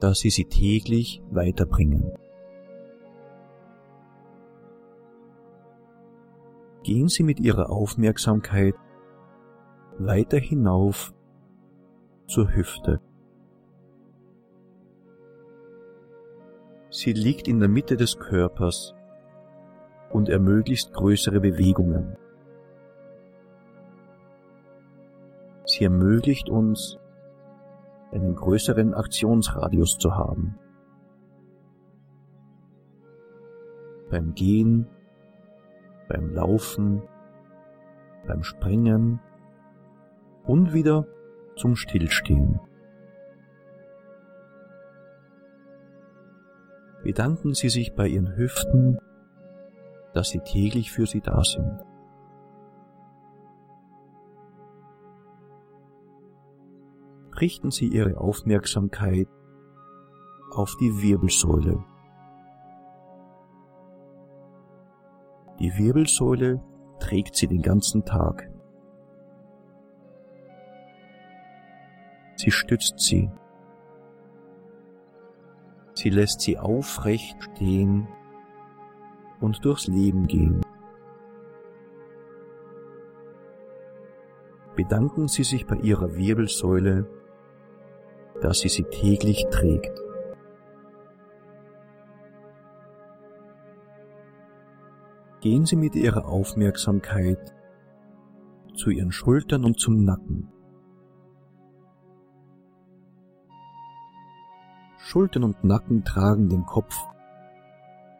[0.00, 2.12] dass Sie sie täglich weiterbringen.
[6.82, 8.74] Gehen Sie mit Ihrer Aufmerksamkeit
[9.98, 11.13] weiter hinauf
[12.26, 13.00] zur Hüfte.
[16.90, 18.94] Sie liegt in der Mitte des Körpers
[20.10, 22.16] und ermöglicht größere Bewegungen.
[25.66, 26.98] Sie ermöglicht uns,
[28.12, 30.56] einen größeren Aktionsradius zu haben.
[34.08, 34.86] Beim Gehen,
[36.08, 37.02] beim Laufen,
[38.26, 39.18] beim Springen
[40.44, 41.08] und wieder
[41.56, 42.60] zum Stillstehen.
[47.02, 48.98] Bedanken Sie sich bei Ihren Hüften,
[50.14, 51.84] dass sie täglich für Sie da sind.
[57.40, 59.28] Richten Sie Ihre Aufmerksamkeit
[60.52, 61.84] auf die Wirbelsäule.
[65.58, 66.62] Die Wirbelsäule
[67.00, 68.53] trägt Sie den ganzen Tag.
[72.36, 73.30] Sie stützt Sie.
[75.94, 78.08] Sie lässt Sie aufrecht stehen
[79.40, 80.60] und durchs Leben gehen.
[84.74, 87.06] Bedanken Sie sich bei Ihrer Wirbelsäule,
[88.40, 90.02] dass sie sie täglich trägt.
[95.40, 97.54] Gehen Sie mit Ihrer Aufmerksamkeit
[98.74, 100.53] zu Ihren Schultern und zum Nacken.
[105.04, 106.96] Schultern und Nacken tragen den Kopf.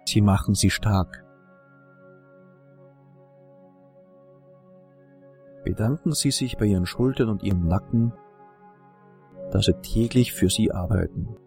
[0.04, 1.24] Sie machen sie stark.
[5.64, 8.12] Bedanken Sie sich bei Ihren Schultern und Ihrem Nacken,
[9.50, 11.38] dass sie täglich für Sie arbeiten.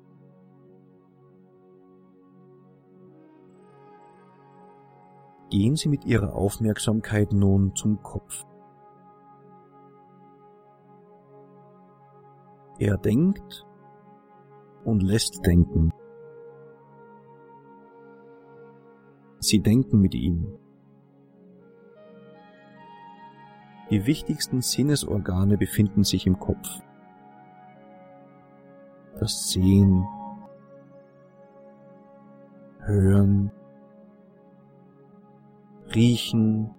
[5.52, 8.44] Gehen Sie mit Ihrer Aufmerksamkeit nun zum Kopf.
[12.80, 13.68] Er denkt
[14.84, 15.92] und lässt denken.
[19.40, 20.58] Sie denken mit ihm.
[23.90, 26.68] Die wichtigsten Sinnesorgane befinden sich im Kopf.
[29.20, 30.06] Das Sehen,
[32.80, 33.52] Hören,
[35.96, 36.76] Riechen,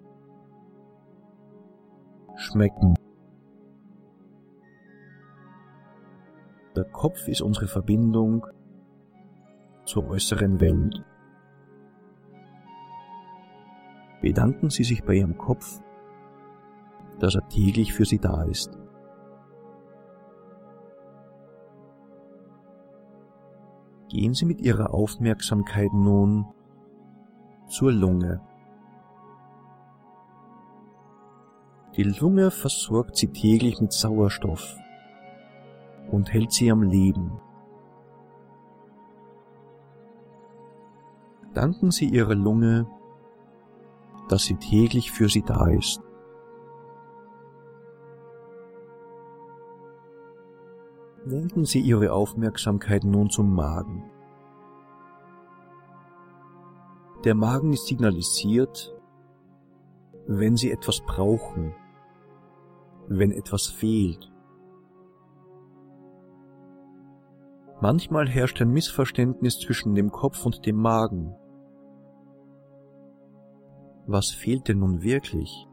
[2.37, 2.95] Schmecken.
[6.79, 8.47] Der Kopf ist unsere Verbindung
[9.85, 11.05] zur äußeren Welt.
[14.23, 15.81] Bedanken Sie sich bei Ihrem Kopf,
[17.19, 18.79] dass er täglich für Sie da ist.
[24.09, 26.47] Gehen Sie mit Ihrer Aufmerksamkeit nun
[27.67, 28.41] zur Lunge.
[31.97, 34.77] Die Lunge versorgt sie täglich mit Sauerstoff
[36.11, 37.41] und hält sie am Leben.
[41.55, 42.87] Danken Sie Ihrer Lunge,
[44.29, 46.01] dass sie täglich für Sie da ist.
[51.25, 54.05] Lenken Sie Ihre Aufmerksamkeit nun zum Magen.
[57.25, 58.95] Der Magen ist signalisiert,
[60.27, 61.75] wenn Sie etwas brauchen,
[63.09, 64.31] wenn etwas fehlt.
[67.81, 71.35] Manchmal herrscht ein Missverständnis zwischen dem Kopf und dem Magen.
[74.07, 75.69] Was fehlt denn nun wirklich?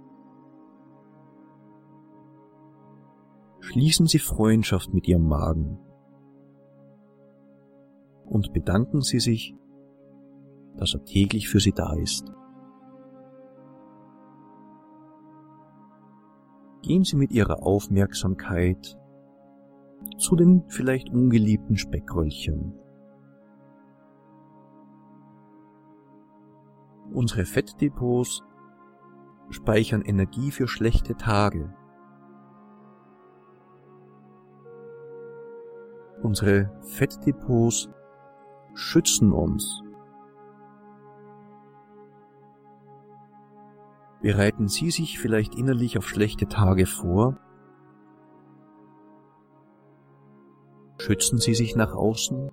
[3.60, 5.80] Schließen Sie Freundschaft mit Ihrem Magen
[8.26, 9.56] und bedanken Sie sich,
[10.78, 12.32] dass er täglich für Sie da ist.
[16.84, 18.96] Gehen Sie mit Ihrer Aufmerksamkeit
[20.18, 22.74] zu den vielleicht ungeliebten Speckröllchen.
[27.14, 28.44] Unsere Fettdepots
[29.50, 31.74] speichern Energie für schlechte Tage.
[36.22, 37.90] Unsere Fettdepots
[38.74, 39.84] schützen uns.
[44.22, 47.38] Bereiten Sie sich vielleicht innerlich auf schlechte Tage vor?
[50.98, 52.52] Schützen Sie sich nach außen?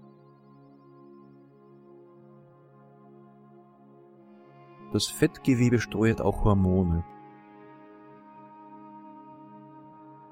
[4.92, 7.04] Das Fettgewebe steuert auch Hormone.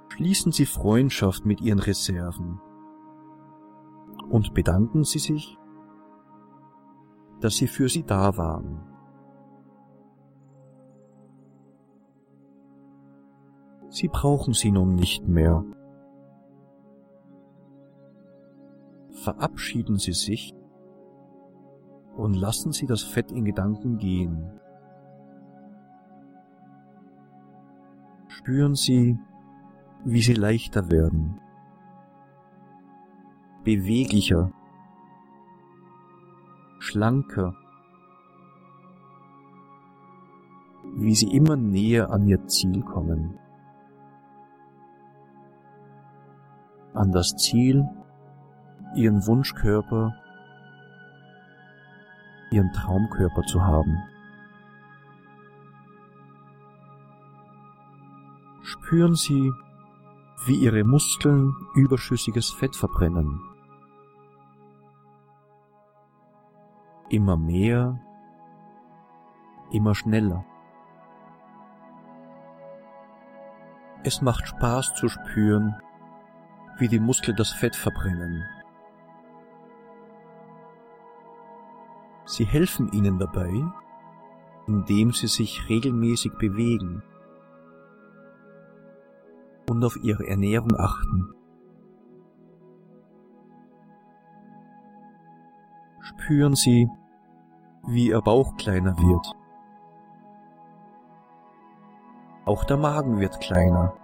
[0.09, 2.61] Schließen Sie Freundschaft mit Ihren Reserven
[4.29, 5.57] und bedanken Sie sich,
[7.41, 8.91] dass Sie für sie da waren.
[13.89, 15.65] Sie brauchen sie nun nicht mehr.
[19.23, 20.55] Verabschieden Sie sich
[22.17, 24.59] und lassen Sie das Fett in Gedanken gehen.
[28.29, 29.19] Spüren Sie,
[30.07, 31.39] wie Sie leichter werden,
[33.63, 34.53] beweglicher,
[36.79, 37.55] schlanker,
[40.95, 43.39] wie Sie immer näher an Ihr Ziel kommen.
[46.95, 47.87] An das Ziel,
[48.95, 50.15] Ihren Wunschkörper
[52.51, 54.03] ihren Traumkörper zu haben.
[58.63, 59.53] Spüren Sie,
[60.47, 63.41] wie Ihre Muskeln überschüssiges Fett verbrennen.
[67.09, 68.01] Immer mehr,
[69.73, 70.45] immer schneller.
[74.03, 75.75] Es macht Spaß zu spüren,
[76.79, 78.45] wie die Muskeln das Fett verbrennen.
[82.31, 83.51] Sie helfen ihnen dabei,
[84.69, 87.03] indem sie sich regelmäßig bewegen
[89.69, 91.35] und auf ihre Ernährung achten.
[96.03, 96.89] Spüren Sie,
[97.89, 99.35] wie Ihr Bauch kleiner wird.
[102.45, 103.95] Auch der Magen wird kleiner.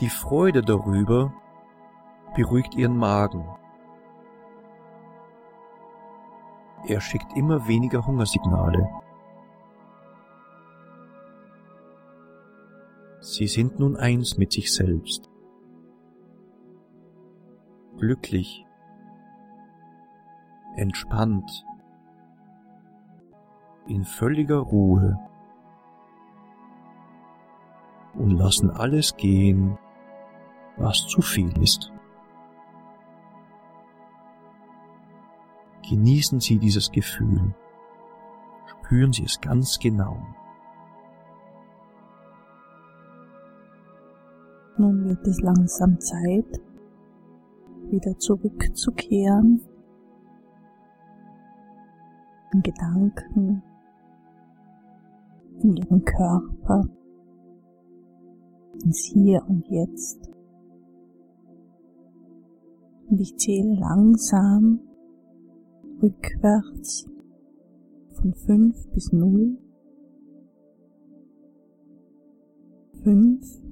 [0.00, 1.32] Die Freude darüber
[2.34, 3.46] beruhigt Ihren Magen.
[6.86, 8.88] Er schickt immer weniger Hungersignale.
[13.20, 15.28] Sie sind nun eins mit sich selbst.
[17.98, 18.64] Glücklich,
[20.76, 21.66] entspannt,
[23.88, 25.18] in völliger Ruhe
[28.14, 29.76] und lassen alles gehen,
[30.76, 31.90] was zu viel ist.
[35.88, 37.54] Genießen Sie dieses Gefühl.
[38.66, 40.16] Spüren Sie es ganz genau.
[44.78, 46.60] Nun wird es langsam Zeit,
[47.88, 49.60] wieder zurückzukehren
[52.52, 53.62] in Gedanken,
[55.62, 56.88] in Ihren Körper,
[58.82, 60.30] ins Hier und Jetzt.
[63.08, 64.80] Und ich zähle langsam
[66.02, 67.08] rückwärts
[68.12, 69.56] von 5 bis 0,
[73.02, 73.62] 5,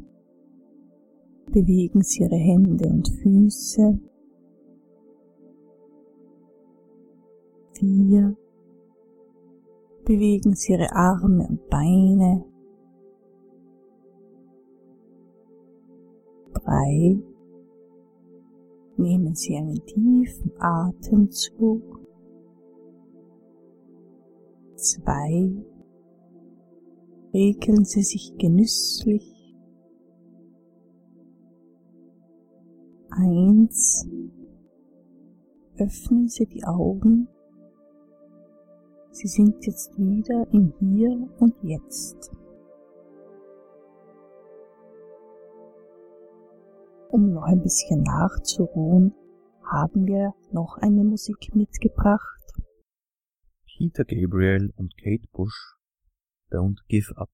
[1.52, 3.98] bewegen Sie Ihre Hände und Füße,
[7.74, 8.36] 4,
[10.04, 12.44] bewegen Sie Ihre Arme und Beine,
[16.54, 17.18] 3,
[18.96, 22.03] nehmen Sie einen tiefen Atemzug
[24.84, 25.50] zwei
[27.32, 29.56] regeln Sie sich genüsslich
[33.10, 34.06] eins
[35.78, 37.28] öffnen Sie die Augen.
[39.10, 42.32] Sie sind jetzt wieder im Hier und Jetzt.
[47.10, 49.14] Um noch ein bisschen nachzuruhen,
[49.62, 52.43] haben wir noch eine Musik mitgebracht.
[53.84, 55.74] Peter Gabriel und Kate Bush,
[56.50, 57.28] Don't Give Up.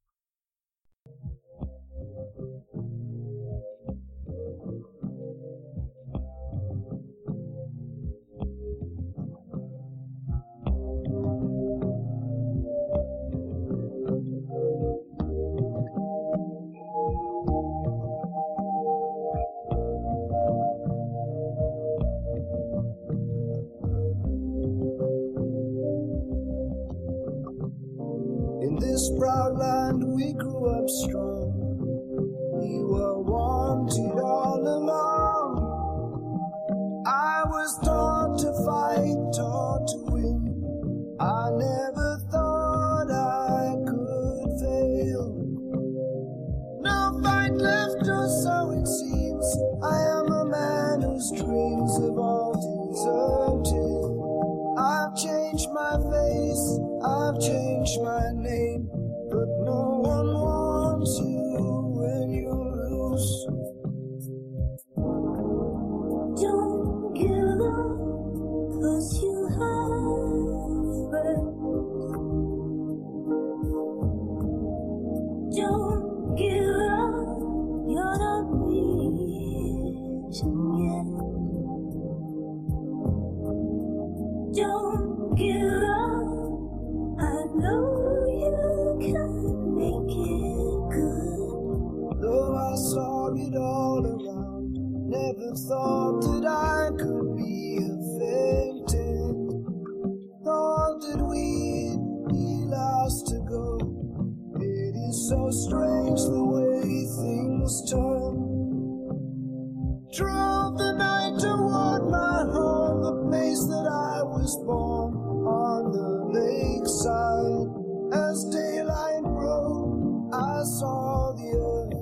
[110.12, 115.14] Drove the night toward my home, the place that I was born,
[115.46, 117.70] on the lakeside.
[118.12, 121.94] As daylight broke, I saw the earth,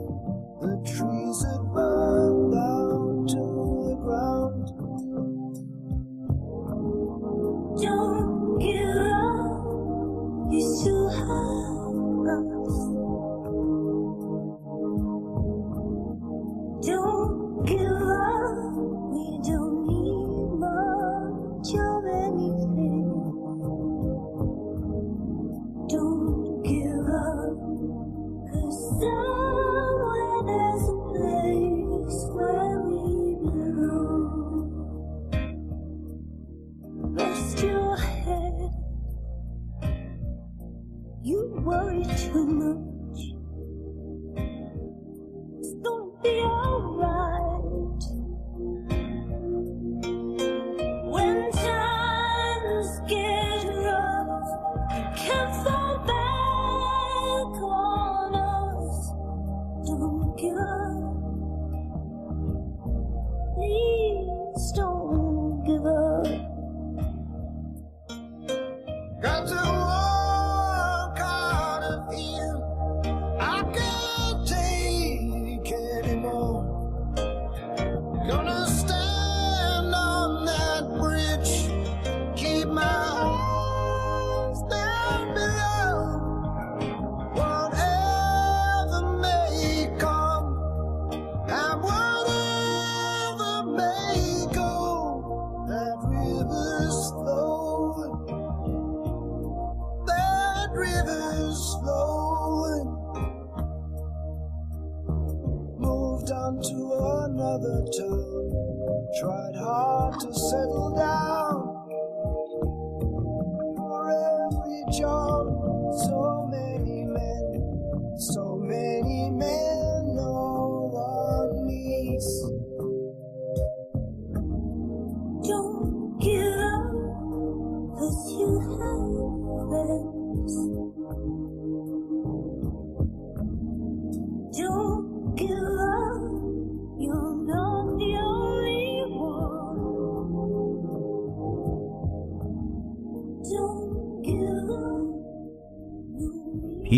[0.64, 1.67] the trees had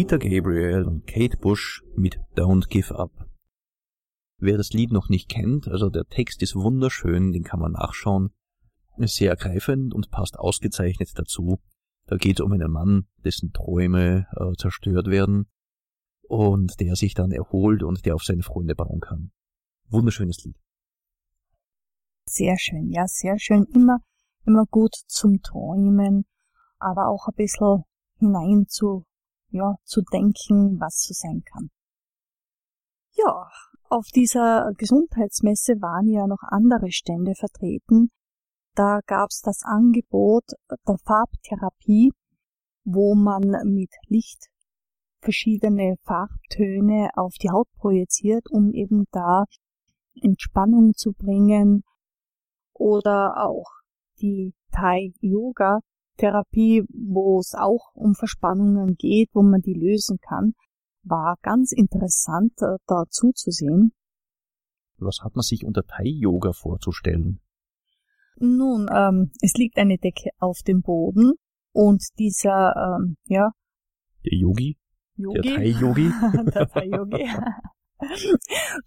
[0.00, 3.28] Peter Gabriel und Kate Bush mit Don't Give Up.
[4.38, 8.30] Wer das Lied noch nicht kennt, also der Text ist wunderschön, den kann man nachschauen.
[8.96, 11.60] Ist sehr ergreifend und passt ausgezeichnet dazu.
[12.06, 15.50] Da geht es um einen Mann, dessen Träume äh, zerstört werden
[16.22, 19.32] und der sich dann erholt und der auf seine Freunde bauen kann.
[19.90, 20.56] Wunderschönes Lied.
[22.24, 23.66] Sehr schön, ja, sehr schön.
[23.74, 23.98] Immer,
[24.46, 26.24] immer gut zum Träumen,
[26.78, 27.84] aber auch ein bisschen
[28.16, 29.04] hinein zu,
[29.50, 31.70] ja, zu denken, was so sein kann.
[33.12, 33.48] Ja,
[33.88, 38.10] auf dieser Gesundheitsmesse waren ja noch andere Stände vertreten.
[38.74, 40.44] Da gab's das Angebot
[40.86, 42.12] der Farbtherapie,
[42.84, 44.46] wo man mit Licht
[45.20, 49.44] verschiedene Farbtöne auf die Haut projiziert, um eben da
[50.14, 51.82] Entspannung zu bringen
[52.72, 53.70] oder auch
[54.20, 55.80] die Thai Yoga
[56.20, 60.52] Therapie, wo es auch um Verspannungen geht, wo man die lösen kann,
[61.02, 63.92] war ganz interessant äh, da zuzusehen.
[64.98, 67.40] Was hat man sich unter Thai-Yoga vorzustellen?
[68.36, 71.32] Nun, ähm, es liegt eine Decke auf dem Boden
[71.72, 73.52] und dieser, ähm, ja,
[74.24, 74.76] Der Yogi?
[75.16, 75.40] Yogi.
[75.42, 76.10] Der Thai-Yogi?
[76.54, 77.28] der Thai-Yogi.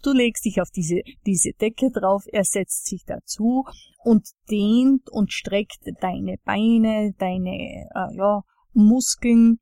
[0.01, 3.64] Du legst dich auf diese, diese Decke drauf, er setzt sich dazu
[4.03, 8.41] und dehnt und streckt deine Beine, deine äh, ja,
[8.74, 9.59] Muskeln.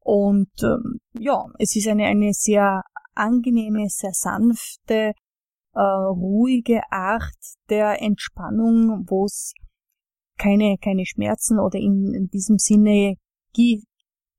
[0.00, 2.82] Und ähm, ja, es ist eine, eine sehr
[3.14, 5.12] angenehme, sehr sanfte,
[5.74, 7.36] äh, ruhige Art
[7.68, 9.52] der Entspannung, wo es
[10.38, 13.16] keine, keine Schmerzen oder in, in diesem Sinne
[13.52, 13.84] gi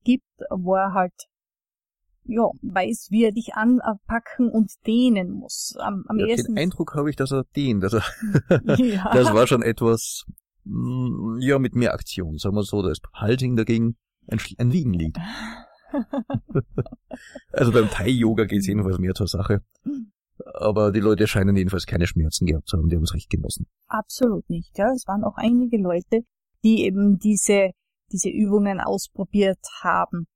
[0.04, 1.14] gibt, wo er halt
[2.24, 5.74] ja, weiß, wie er dich anpacken und dehnen muss.
[5.78, 6.54] Am, am Ja, ersten.
[6.54, 7.82] den Eindruck habe ich, dass er dehnt.
[7.84, 7.98] Also,
[8.76, 9.10] ja.
[9.12, 10.24] das war schon etwas,
[10.64, 12.82] mm, ja, mit mehr Aktion, sagen wir so.
[12.82, 13.96] Da ist Halting dagegen
[14.28, 15.18] ein, ein Wiegenlied.
[17.52, 19.60] Also beim Thai-Yoga geht es jedenfalls mehr zur Sache.
[20.54, 23.66] Aber die Leute scheinen jedenfalls keine Schmerzen gehabt zu haben, die haben es recht genossen.
[23.88, 24.76] Absolut nicht.
[24.78, 26.24] Ja, es waren auch einige Leute,
[26.64, 27.72] die eben diese,
[28.10, 30.26] diese Übungen ausprobiert haben.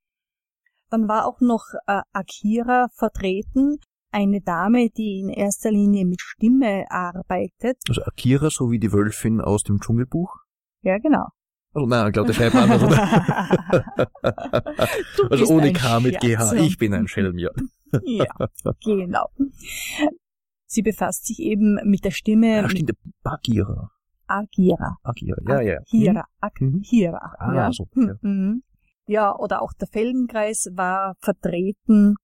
[0.90, 3.78] Dann war auch noch äh, Akira vertreten,
[4.10, 7.78] eine Dame, die in erster Linie mit Stimme arbeitet.
[7.88, 10.36] Also Akira, so wie die Wölfin aus dem Dschungelbuch.
[10.82, 11.26] Ja, genau.
[11.74, 12.96] Also nein, ich glaube, der schreibt anders, oder?
[15.16, 16.52] Du Also ohne K mit GH.
[16.54, 17.50] Ich bin ein Schelm, ja.
[18.04, 18.26] Ja,
[18.84, 19.28] genau.
[20.66, 23.90] Sie befasst sich eben mit der Stimme Ja, stimmt, der Bagheera.
[24.26, 24.96] Agira.
[25.02, 25.78] Akira, ja, ja.
[25.86, 26.24] Hira,
[26.58, 26.80] Mhm.
[26.80, 27.34] Akira.
[27.38, 27.72] Ah, ja.
[27.72, 28.14] so, ja.
[28.22, 28.62] mhm.
[29.06, 32.16] Ja, oder auch der Feldenkreis war vertreten.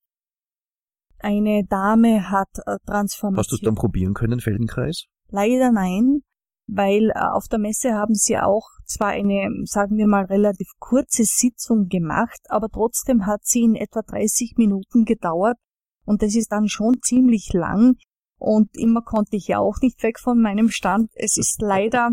[1.19, 3.37] Eine Dame hat äh, Transformation.
[3.39, 5.05] Hast du es dann probieren können, Feldenkreis?
[5.29, 6.23] Leider nein,
[6.67, 11.25] weil äh, auf der Messe haben sie auch zwar eine, sagen wir mal, relativ kurze
[11.25, 15.57] Sitzung gemacht, aber trotzdem hat sie in etwa 30 Minuten gedauert
[16.05, 17.95] und das ist dann schon ziemlich lang
[18.39, 21.11] und immer konnte ich ja auch nicht weg von meinem Stand.
[21.15, 22.11] Es ist leider,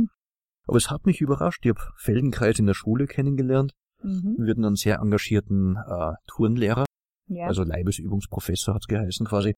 [0.68, 1.66] Aber es hat mich überrascht.
[1.66, 3.74] Ich habe Feldenkreis in der Schule kennengelernt.
[4.02, 6.86] Mhm, Wir hatten einen sehr engagierten äh, Turnlehrer,
[7.28, 9.56] ja, also Leibesübungsprofessor hat's geheißen quasi,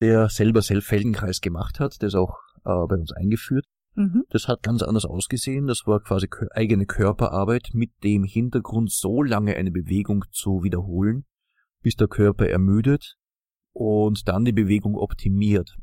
[0.00, 3.66] der selber selbst Feldenkreis gemacht hat, der ist auch äh, bei uns eingeführt.
[3.94, 5.66] mhm, Das hat ganz anders ausgesehen.
[5.66, 11.24] Das war quasi eigene Körperarbeit mit dem Hintergrund, so lange eine Bewegung zu wiederholen,
[11.82, 13.16] bis der Körper ermüdet
[13.72, 15.76] und dann die Bewegung optimiert.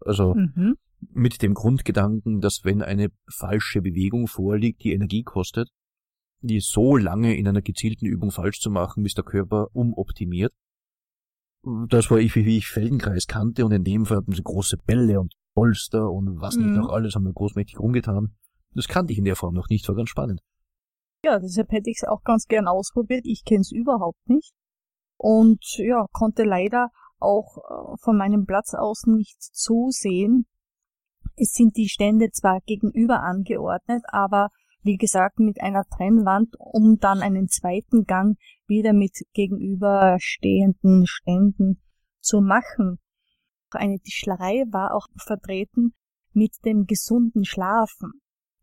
[0.00, 0.76] Also mhm,
[1.10, 5.68] mit dem Grundgedanken, dass wenn eine falsche Bewegung vorliegt, die Energie kostet,
[6.42, 10.52] die so lange in einer gezielten Übung falsch zu machen, bis der Körper umoptimiert.
[11.88, 15.20] Das war ich, wie ich Feldenkreis kannte und in dem Fall hatten sie große Bälle
[15.20, 16.76] und Polster und was nicht Mhm.
[16.76, 18.34] noch alles, haben wir großmächtig rumgetan.
[18.74, 20.40] Das kannte ich in der Form noch nicht, war ganz spannend.
[21.24, 23.24] Ja, deshalb hätte ich es auch ganz gern ausprobiert.
[23.24, 24.52] Ich kenne es überhaupt nicht.
[25.18, 26.88] Und ja, konnte leider
[27.20, 30.46] auch äh, von meinem Platz aus nicht zusehen.
[31.36, 34.48] Es sind die Stände zwar gegenüber angeordnet, aber
[34.82, 41.80] wie gesagt mit einer Trennwand, um dann einen zweiten Gang wieder mit gegenüberstehenden Ständen
[42.20, 42.98] zu machen.
[43.70, 45.94] Eine Tischlerei war auch vertreten
[46.32, 48.12] mit dem gesunden Schlafen.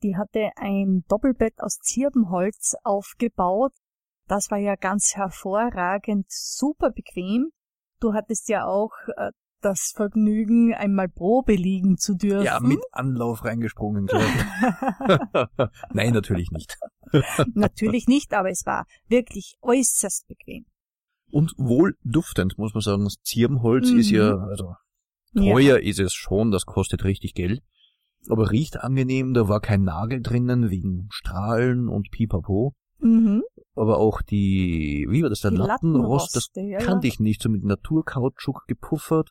[0.04, 3.74] Die hatte ein Doppelbett aus Zirbenholz aufgebaut.
[4.28, 7.52] Das war ja ganz hervorragend, super bequem.
[8.00, 12.45] Du hattest ja auch äh, das Vergnügen, einmal Probe liegen zu dürfen.
[12.45, 14.05] Ja, mit Anlauf reingesprungen.
[15.93, 16.78] Nein, natürlich nicht.
[17.55, 20.66] Natürlich nicht, aber es war wirklich äußerst bequem.
[21.32, 23.03] Und wohl duftend, muss man sagen.
[23.03, 23.99] Das Zirbenholz Mhm.
[23.99, 24.76] ist ja, also
[25.36, 27.62] teuer ist es schon, das kostet richtig Geld.
[28.30, 32.74] Aber riecht angenehm, da war kein Nagel drinnen wegen Strahlen und Pipapo.
[33.01, 33.43] Mhm.
[33.76, 37.47] aber auch die, wie war das, der Die Lattenrost, das ja, kannte ich nicht, so
[37.47, 39.30] mit Naturkautschuk gepuffert.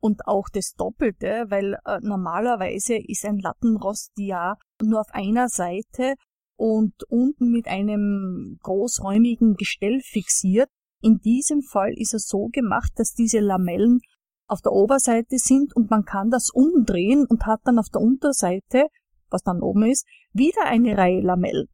[0.00, 6.14] Und auch das Doppelte, weil äh, normalerweise ist ein Lattenrost ja nur auf einer Seite
[6.56, 10.68] und unten mit einem großräumigen Gestell fixiert.
[11.02, 14.00] In diesem Fall ist es so gemacht, dass diese Lamellen
[14.48, 18.86] auf der Oberseite sind und man kann das umdrehen und hat dann auf der Unterseite,
[19.30, 21.66] was dann oben ist, wieder eine Reihe Lamellen.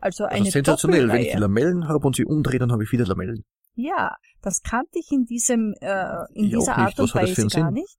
[0.00, 1.38] Also Also eine sensationell, wenn ich die.
[1.38, 3.44] Lamellen habe und sie umdrehe, dann habe ich wieder Lamellen.
[3.80, 6.76] Ja, das kannte ich in diesem äh, in Ich dieser.
[6.76, 7.96] Art und Weise gar nicht.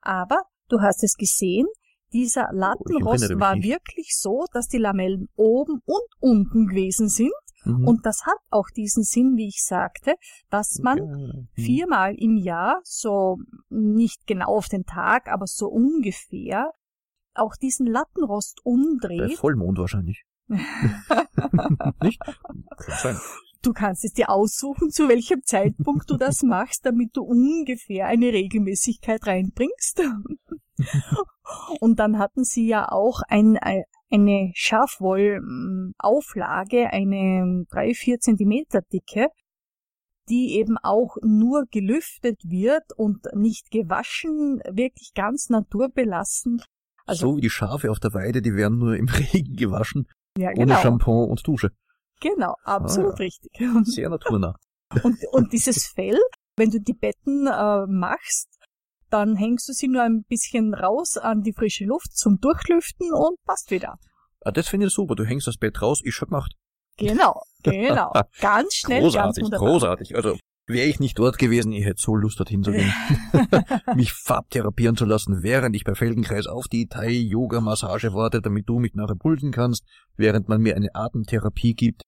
[0.00, 1.68] Aber du hast es gesehen,
[2.12, 3.68] dieser Lattenrost erinnere mich war nicht.
[3.68, 7.30] wirklich so, dass die Lamellen oben und unten gewesen sind.
[7.64, 7.86] Mhm.
[7.86, 10.14] Und das hat auch diesen Sinn, wie ich sagte,
[10.48, 10.98] dass man.
[10.98, 11.48] Mhm.
[11.54, 13.36] viermal im Jahr, so
[13.68, 16.72] nicht genau auf den Tag, aber so ungefähr,
[17.34, 19.38] auch diesen Lattenrost Bei umdreht.
[19.38, 20.24] Vollmond wahrscheinlich.
[20.48, 22.20] nicht?
[22.20, 23.16] Kann sein.
[23.62, 28.32] Du kannst es dir aussuchen, zu welchem Zeitpunkt du das machst, damit du ungefähr eine
[28.32, 30.00] Regelmäßigkeit reinbringst.
[31.80, 39.28] Und dann hatten sie ja auch ein, ein- eine Schafwollauflage, eine drei, vier Zentimeter dicke,
[40.28, 46.62] die eben auch nur gelüftet wird und nicht gewaschen, wirklich ganz naturbelassen.
[47.06, 50.06] Also, so wie die Schafe auf der Weide, die werden nur im Regen gewaschen,
[50.38, 51.70] ja, ohne genau, Shampoo und Dusche.
[52.20, 53.16] Genau, absolut Ah.
[53.22, 53.50] richtig.
[53.84, 54.54] Sehr naturnah.
[55.04, 56.18] Und, und dieses Fell,
[56.56, 58.48] wenn du die Betten äh, machst,
[59.08, 63.36] dann hängst du sie nur ein bisschen raus an die frische Luft zum Durchlüften und
[63.44, 63.98] passt wieder.
[64.44, 65.14] Ah, das finde ich super.
[65.14, 66.54] Du hängst das Bett raus, ist schon gemacht.
[66.96, 68.12] Genau, genau.
[68.40, 69.68] Ganz schnell, ganz großartig, wunderbar.
[69.68, 70.16] großartig.
[70.16, 72.92] Also, wäre ich nicht dort gewesen, ich hätte so Lust, dorthin zu gehen.
[73.94, 78.94] mich farbtherapieren zu lassen, während ich bei Feldenkreis auf die Thai-Yoga-Massage warte, damit du mich
[78.94, 79.84] nachher pulsen kannst,
[80.16, 82.02] während man mir eine Atemtherapie gibt.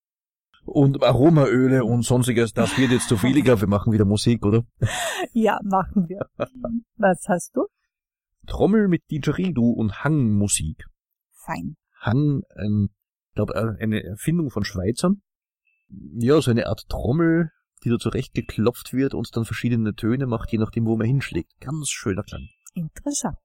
[0.65, 3.37] Und Aromaöle und sonstiges, das wird jetzt zu viel.
[3.37, 4.65] Ich glaube, wir machen wieder Musik, oder?
[5.33, 6.27] Ja, machen wir.
[6.97, 7.67] Was hast du?
[8.47, 10.87] Trommel mit Didgeridoo und Hangmusik.
[11.33, 11.77] Fein.
[12.01, 12.91] Hang, ähm,
[13.35, 15.23] glaube eine Erfindung von Schweizern.
[15.89, 17.51] Ja, so eine Art Trommel,
[17.85, 21.53] die da zurechtgeklopft wird und dann verschiedene Töne macht, je nachdem, wo man hinschlägt.
[21.61, 22.49] Ganz schöner Klang.
[22.75, 23.39] Interessant.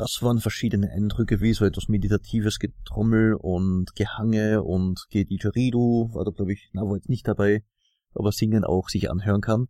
[0.00, 6.30] Das waren verschiedene Eindrücke, wie so etwas meditatives Getrommel und Gehange und Gedidgeridoo, war da
[6.30, 7.62] glaube ich, na, war jetzt nicht dabei,
[8.14, 9.66] aber Singen auch sich anhören kann.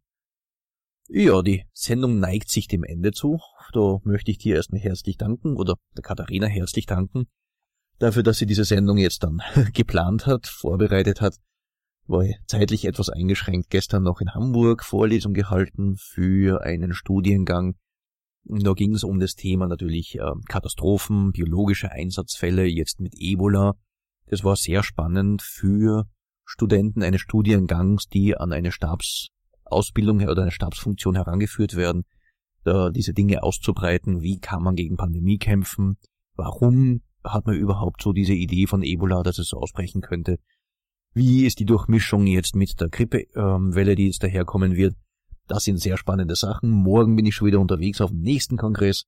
[1.09, 3.41] Ja, die Sendung neigt sich dem Ende zu.
[3.72, 7.26] Da möchte ich dir erstmal herzlich danken oder der Katharina herzlich danken
[7.99, 11.37] dafür, dass sie diese Sendung jetzt dann geplant hat, vorbereitet hat.
[12.07, 13.70] War zeitlich etwas eingeschränkt.
[13.70, 17.74] Gestern noch in Hamburg Vorlesung gehalten für einen Studiengang.
[18.45, 23.74] Da ging es um das Thema natürlich äh, Katastrophen, biologische Einsatzfälle, jetzt mit Ebola.
[24.26, 26.07] Das war sehr spannend für
[26.45, 32.05] Studenten eines Studiengangs, die an eine Stabsausbildung oder eine Stabsfunktion herangeführt werden,
[32.64, 34.20] da diese Dinge auszubreiten.
[34.20, 35.97] Wie kann man gegen Pandemie kämpfen?
[36.34, 40.38] Warum hat man überhaupt so diese Idee von Ebola, dass es so ausbrechen könnte?
[41.12, 44.95] Wie ist die Durchmischung jetzt mit der Grippewelle, die jetzt daherkommen wird?
[45.51, 46.70] Das sind sehr spannende Sachen.
[46.70, 49.07] Morgen bin ich schon wieder unterwegs auf dem nächsten Kongress,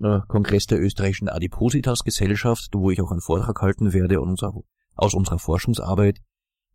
[0.00, 5.38] äh, Kongress der österreichischen Adipositas Gesellschaft, wo ich auch einen Vortrag halten werde aus unserer
[5.38, 6.18] Forschungsarbeit.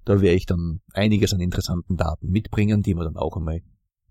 [0.06, 3.64] Da werde ich dann einiges an interessanten Daten mitbringen, die wir dann auch einmal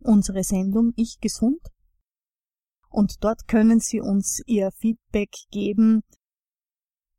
[0.00, 1.60] unsere Sendung Ich Gesund.
[2.90, 6.02] Und dort können Sie uns Ihr Feedback geben,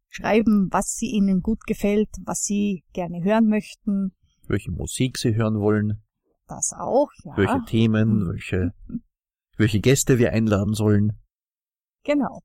[0.10, 4.16] schreiben, was Sie Ihnen gut gefällt, was Sie gerne hören möchten.
[4.48, 6.02] Welche Musik Sie hören wollen,
[6.48, 7.38] Das auch, ja.
[7.38, 8.74] welche Themen, welche,
[9.58, 11.20] welche Gäste wir einladen sollen.
[12.04, 12.42] Genau.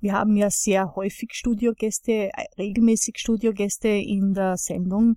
[0.00, 5.16] Wir haben ja sehr häufig Studiogäste, äh, regelmäßig Studiogäste in der Sendung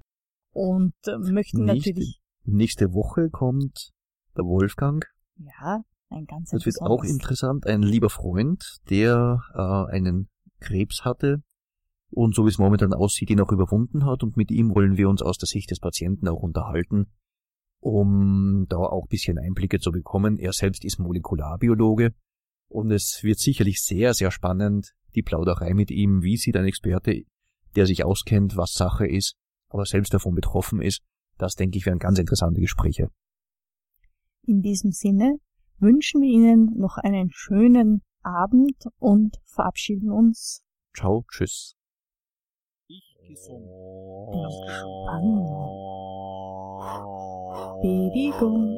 [0.54, 3.92] und äh, möchten Nicht- natürlich, Nächste Woche kommt
[4.36, 5.06] der Wolfgang.
[5.38, 7.68] ja, ein ganz Das wird auch interessant.
[7.68, 10.28] Ein lieber Freund, der äh, einen
[10.60, 11.44] Krebs hatte
[12.10, 14.24] und so wie es momentan aussieht, ihn auch überwunden hat.
[14.24, 17.12] Und mit ihm wollen wir uns aus der Sicht des Patienten auch unterhalten,
[17.80, 20.38] um da auch ein bisschen Einblicke zu bekommen.
[20.38, 22.14] Er selbst ist Molekularbiologe
[22.72, 26.24] und es wird sicherlich sehr, sehr spannend, die Plauderei mit ihm.
[26.24, 27.24] Wie sieht ein Experte,
[27.76, 29.36] der sich auskennt, was Sache ist,
[29.70, 31.02] aber selbst davon betroffen ist?
[31.38, 33.10] Das, denke ich, wären ganz interessante Gespräche.
[34.44, 35.36] In diesem Sinne
[35.80, 40.64] wünschen wir Ihnen noch einen schönen Abend und verabschieden uns.
[40.96, 41.76] Ciao, tschüss.
[47.82, 48.78] Bewegung,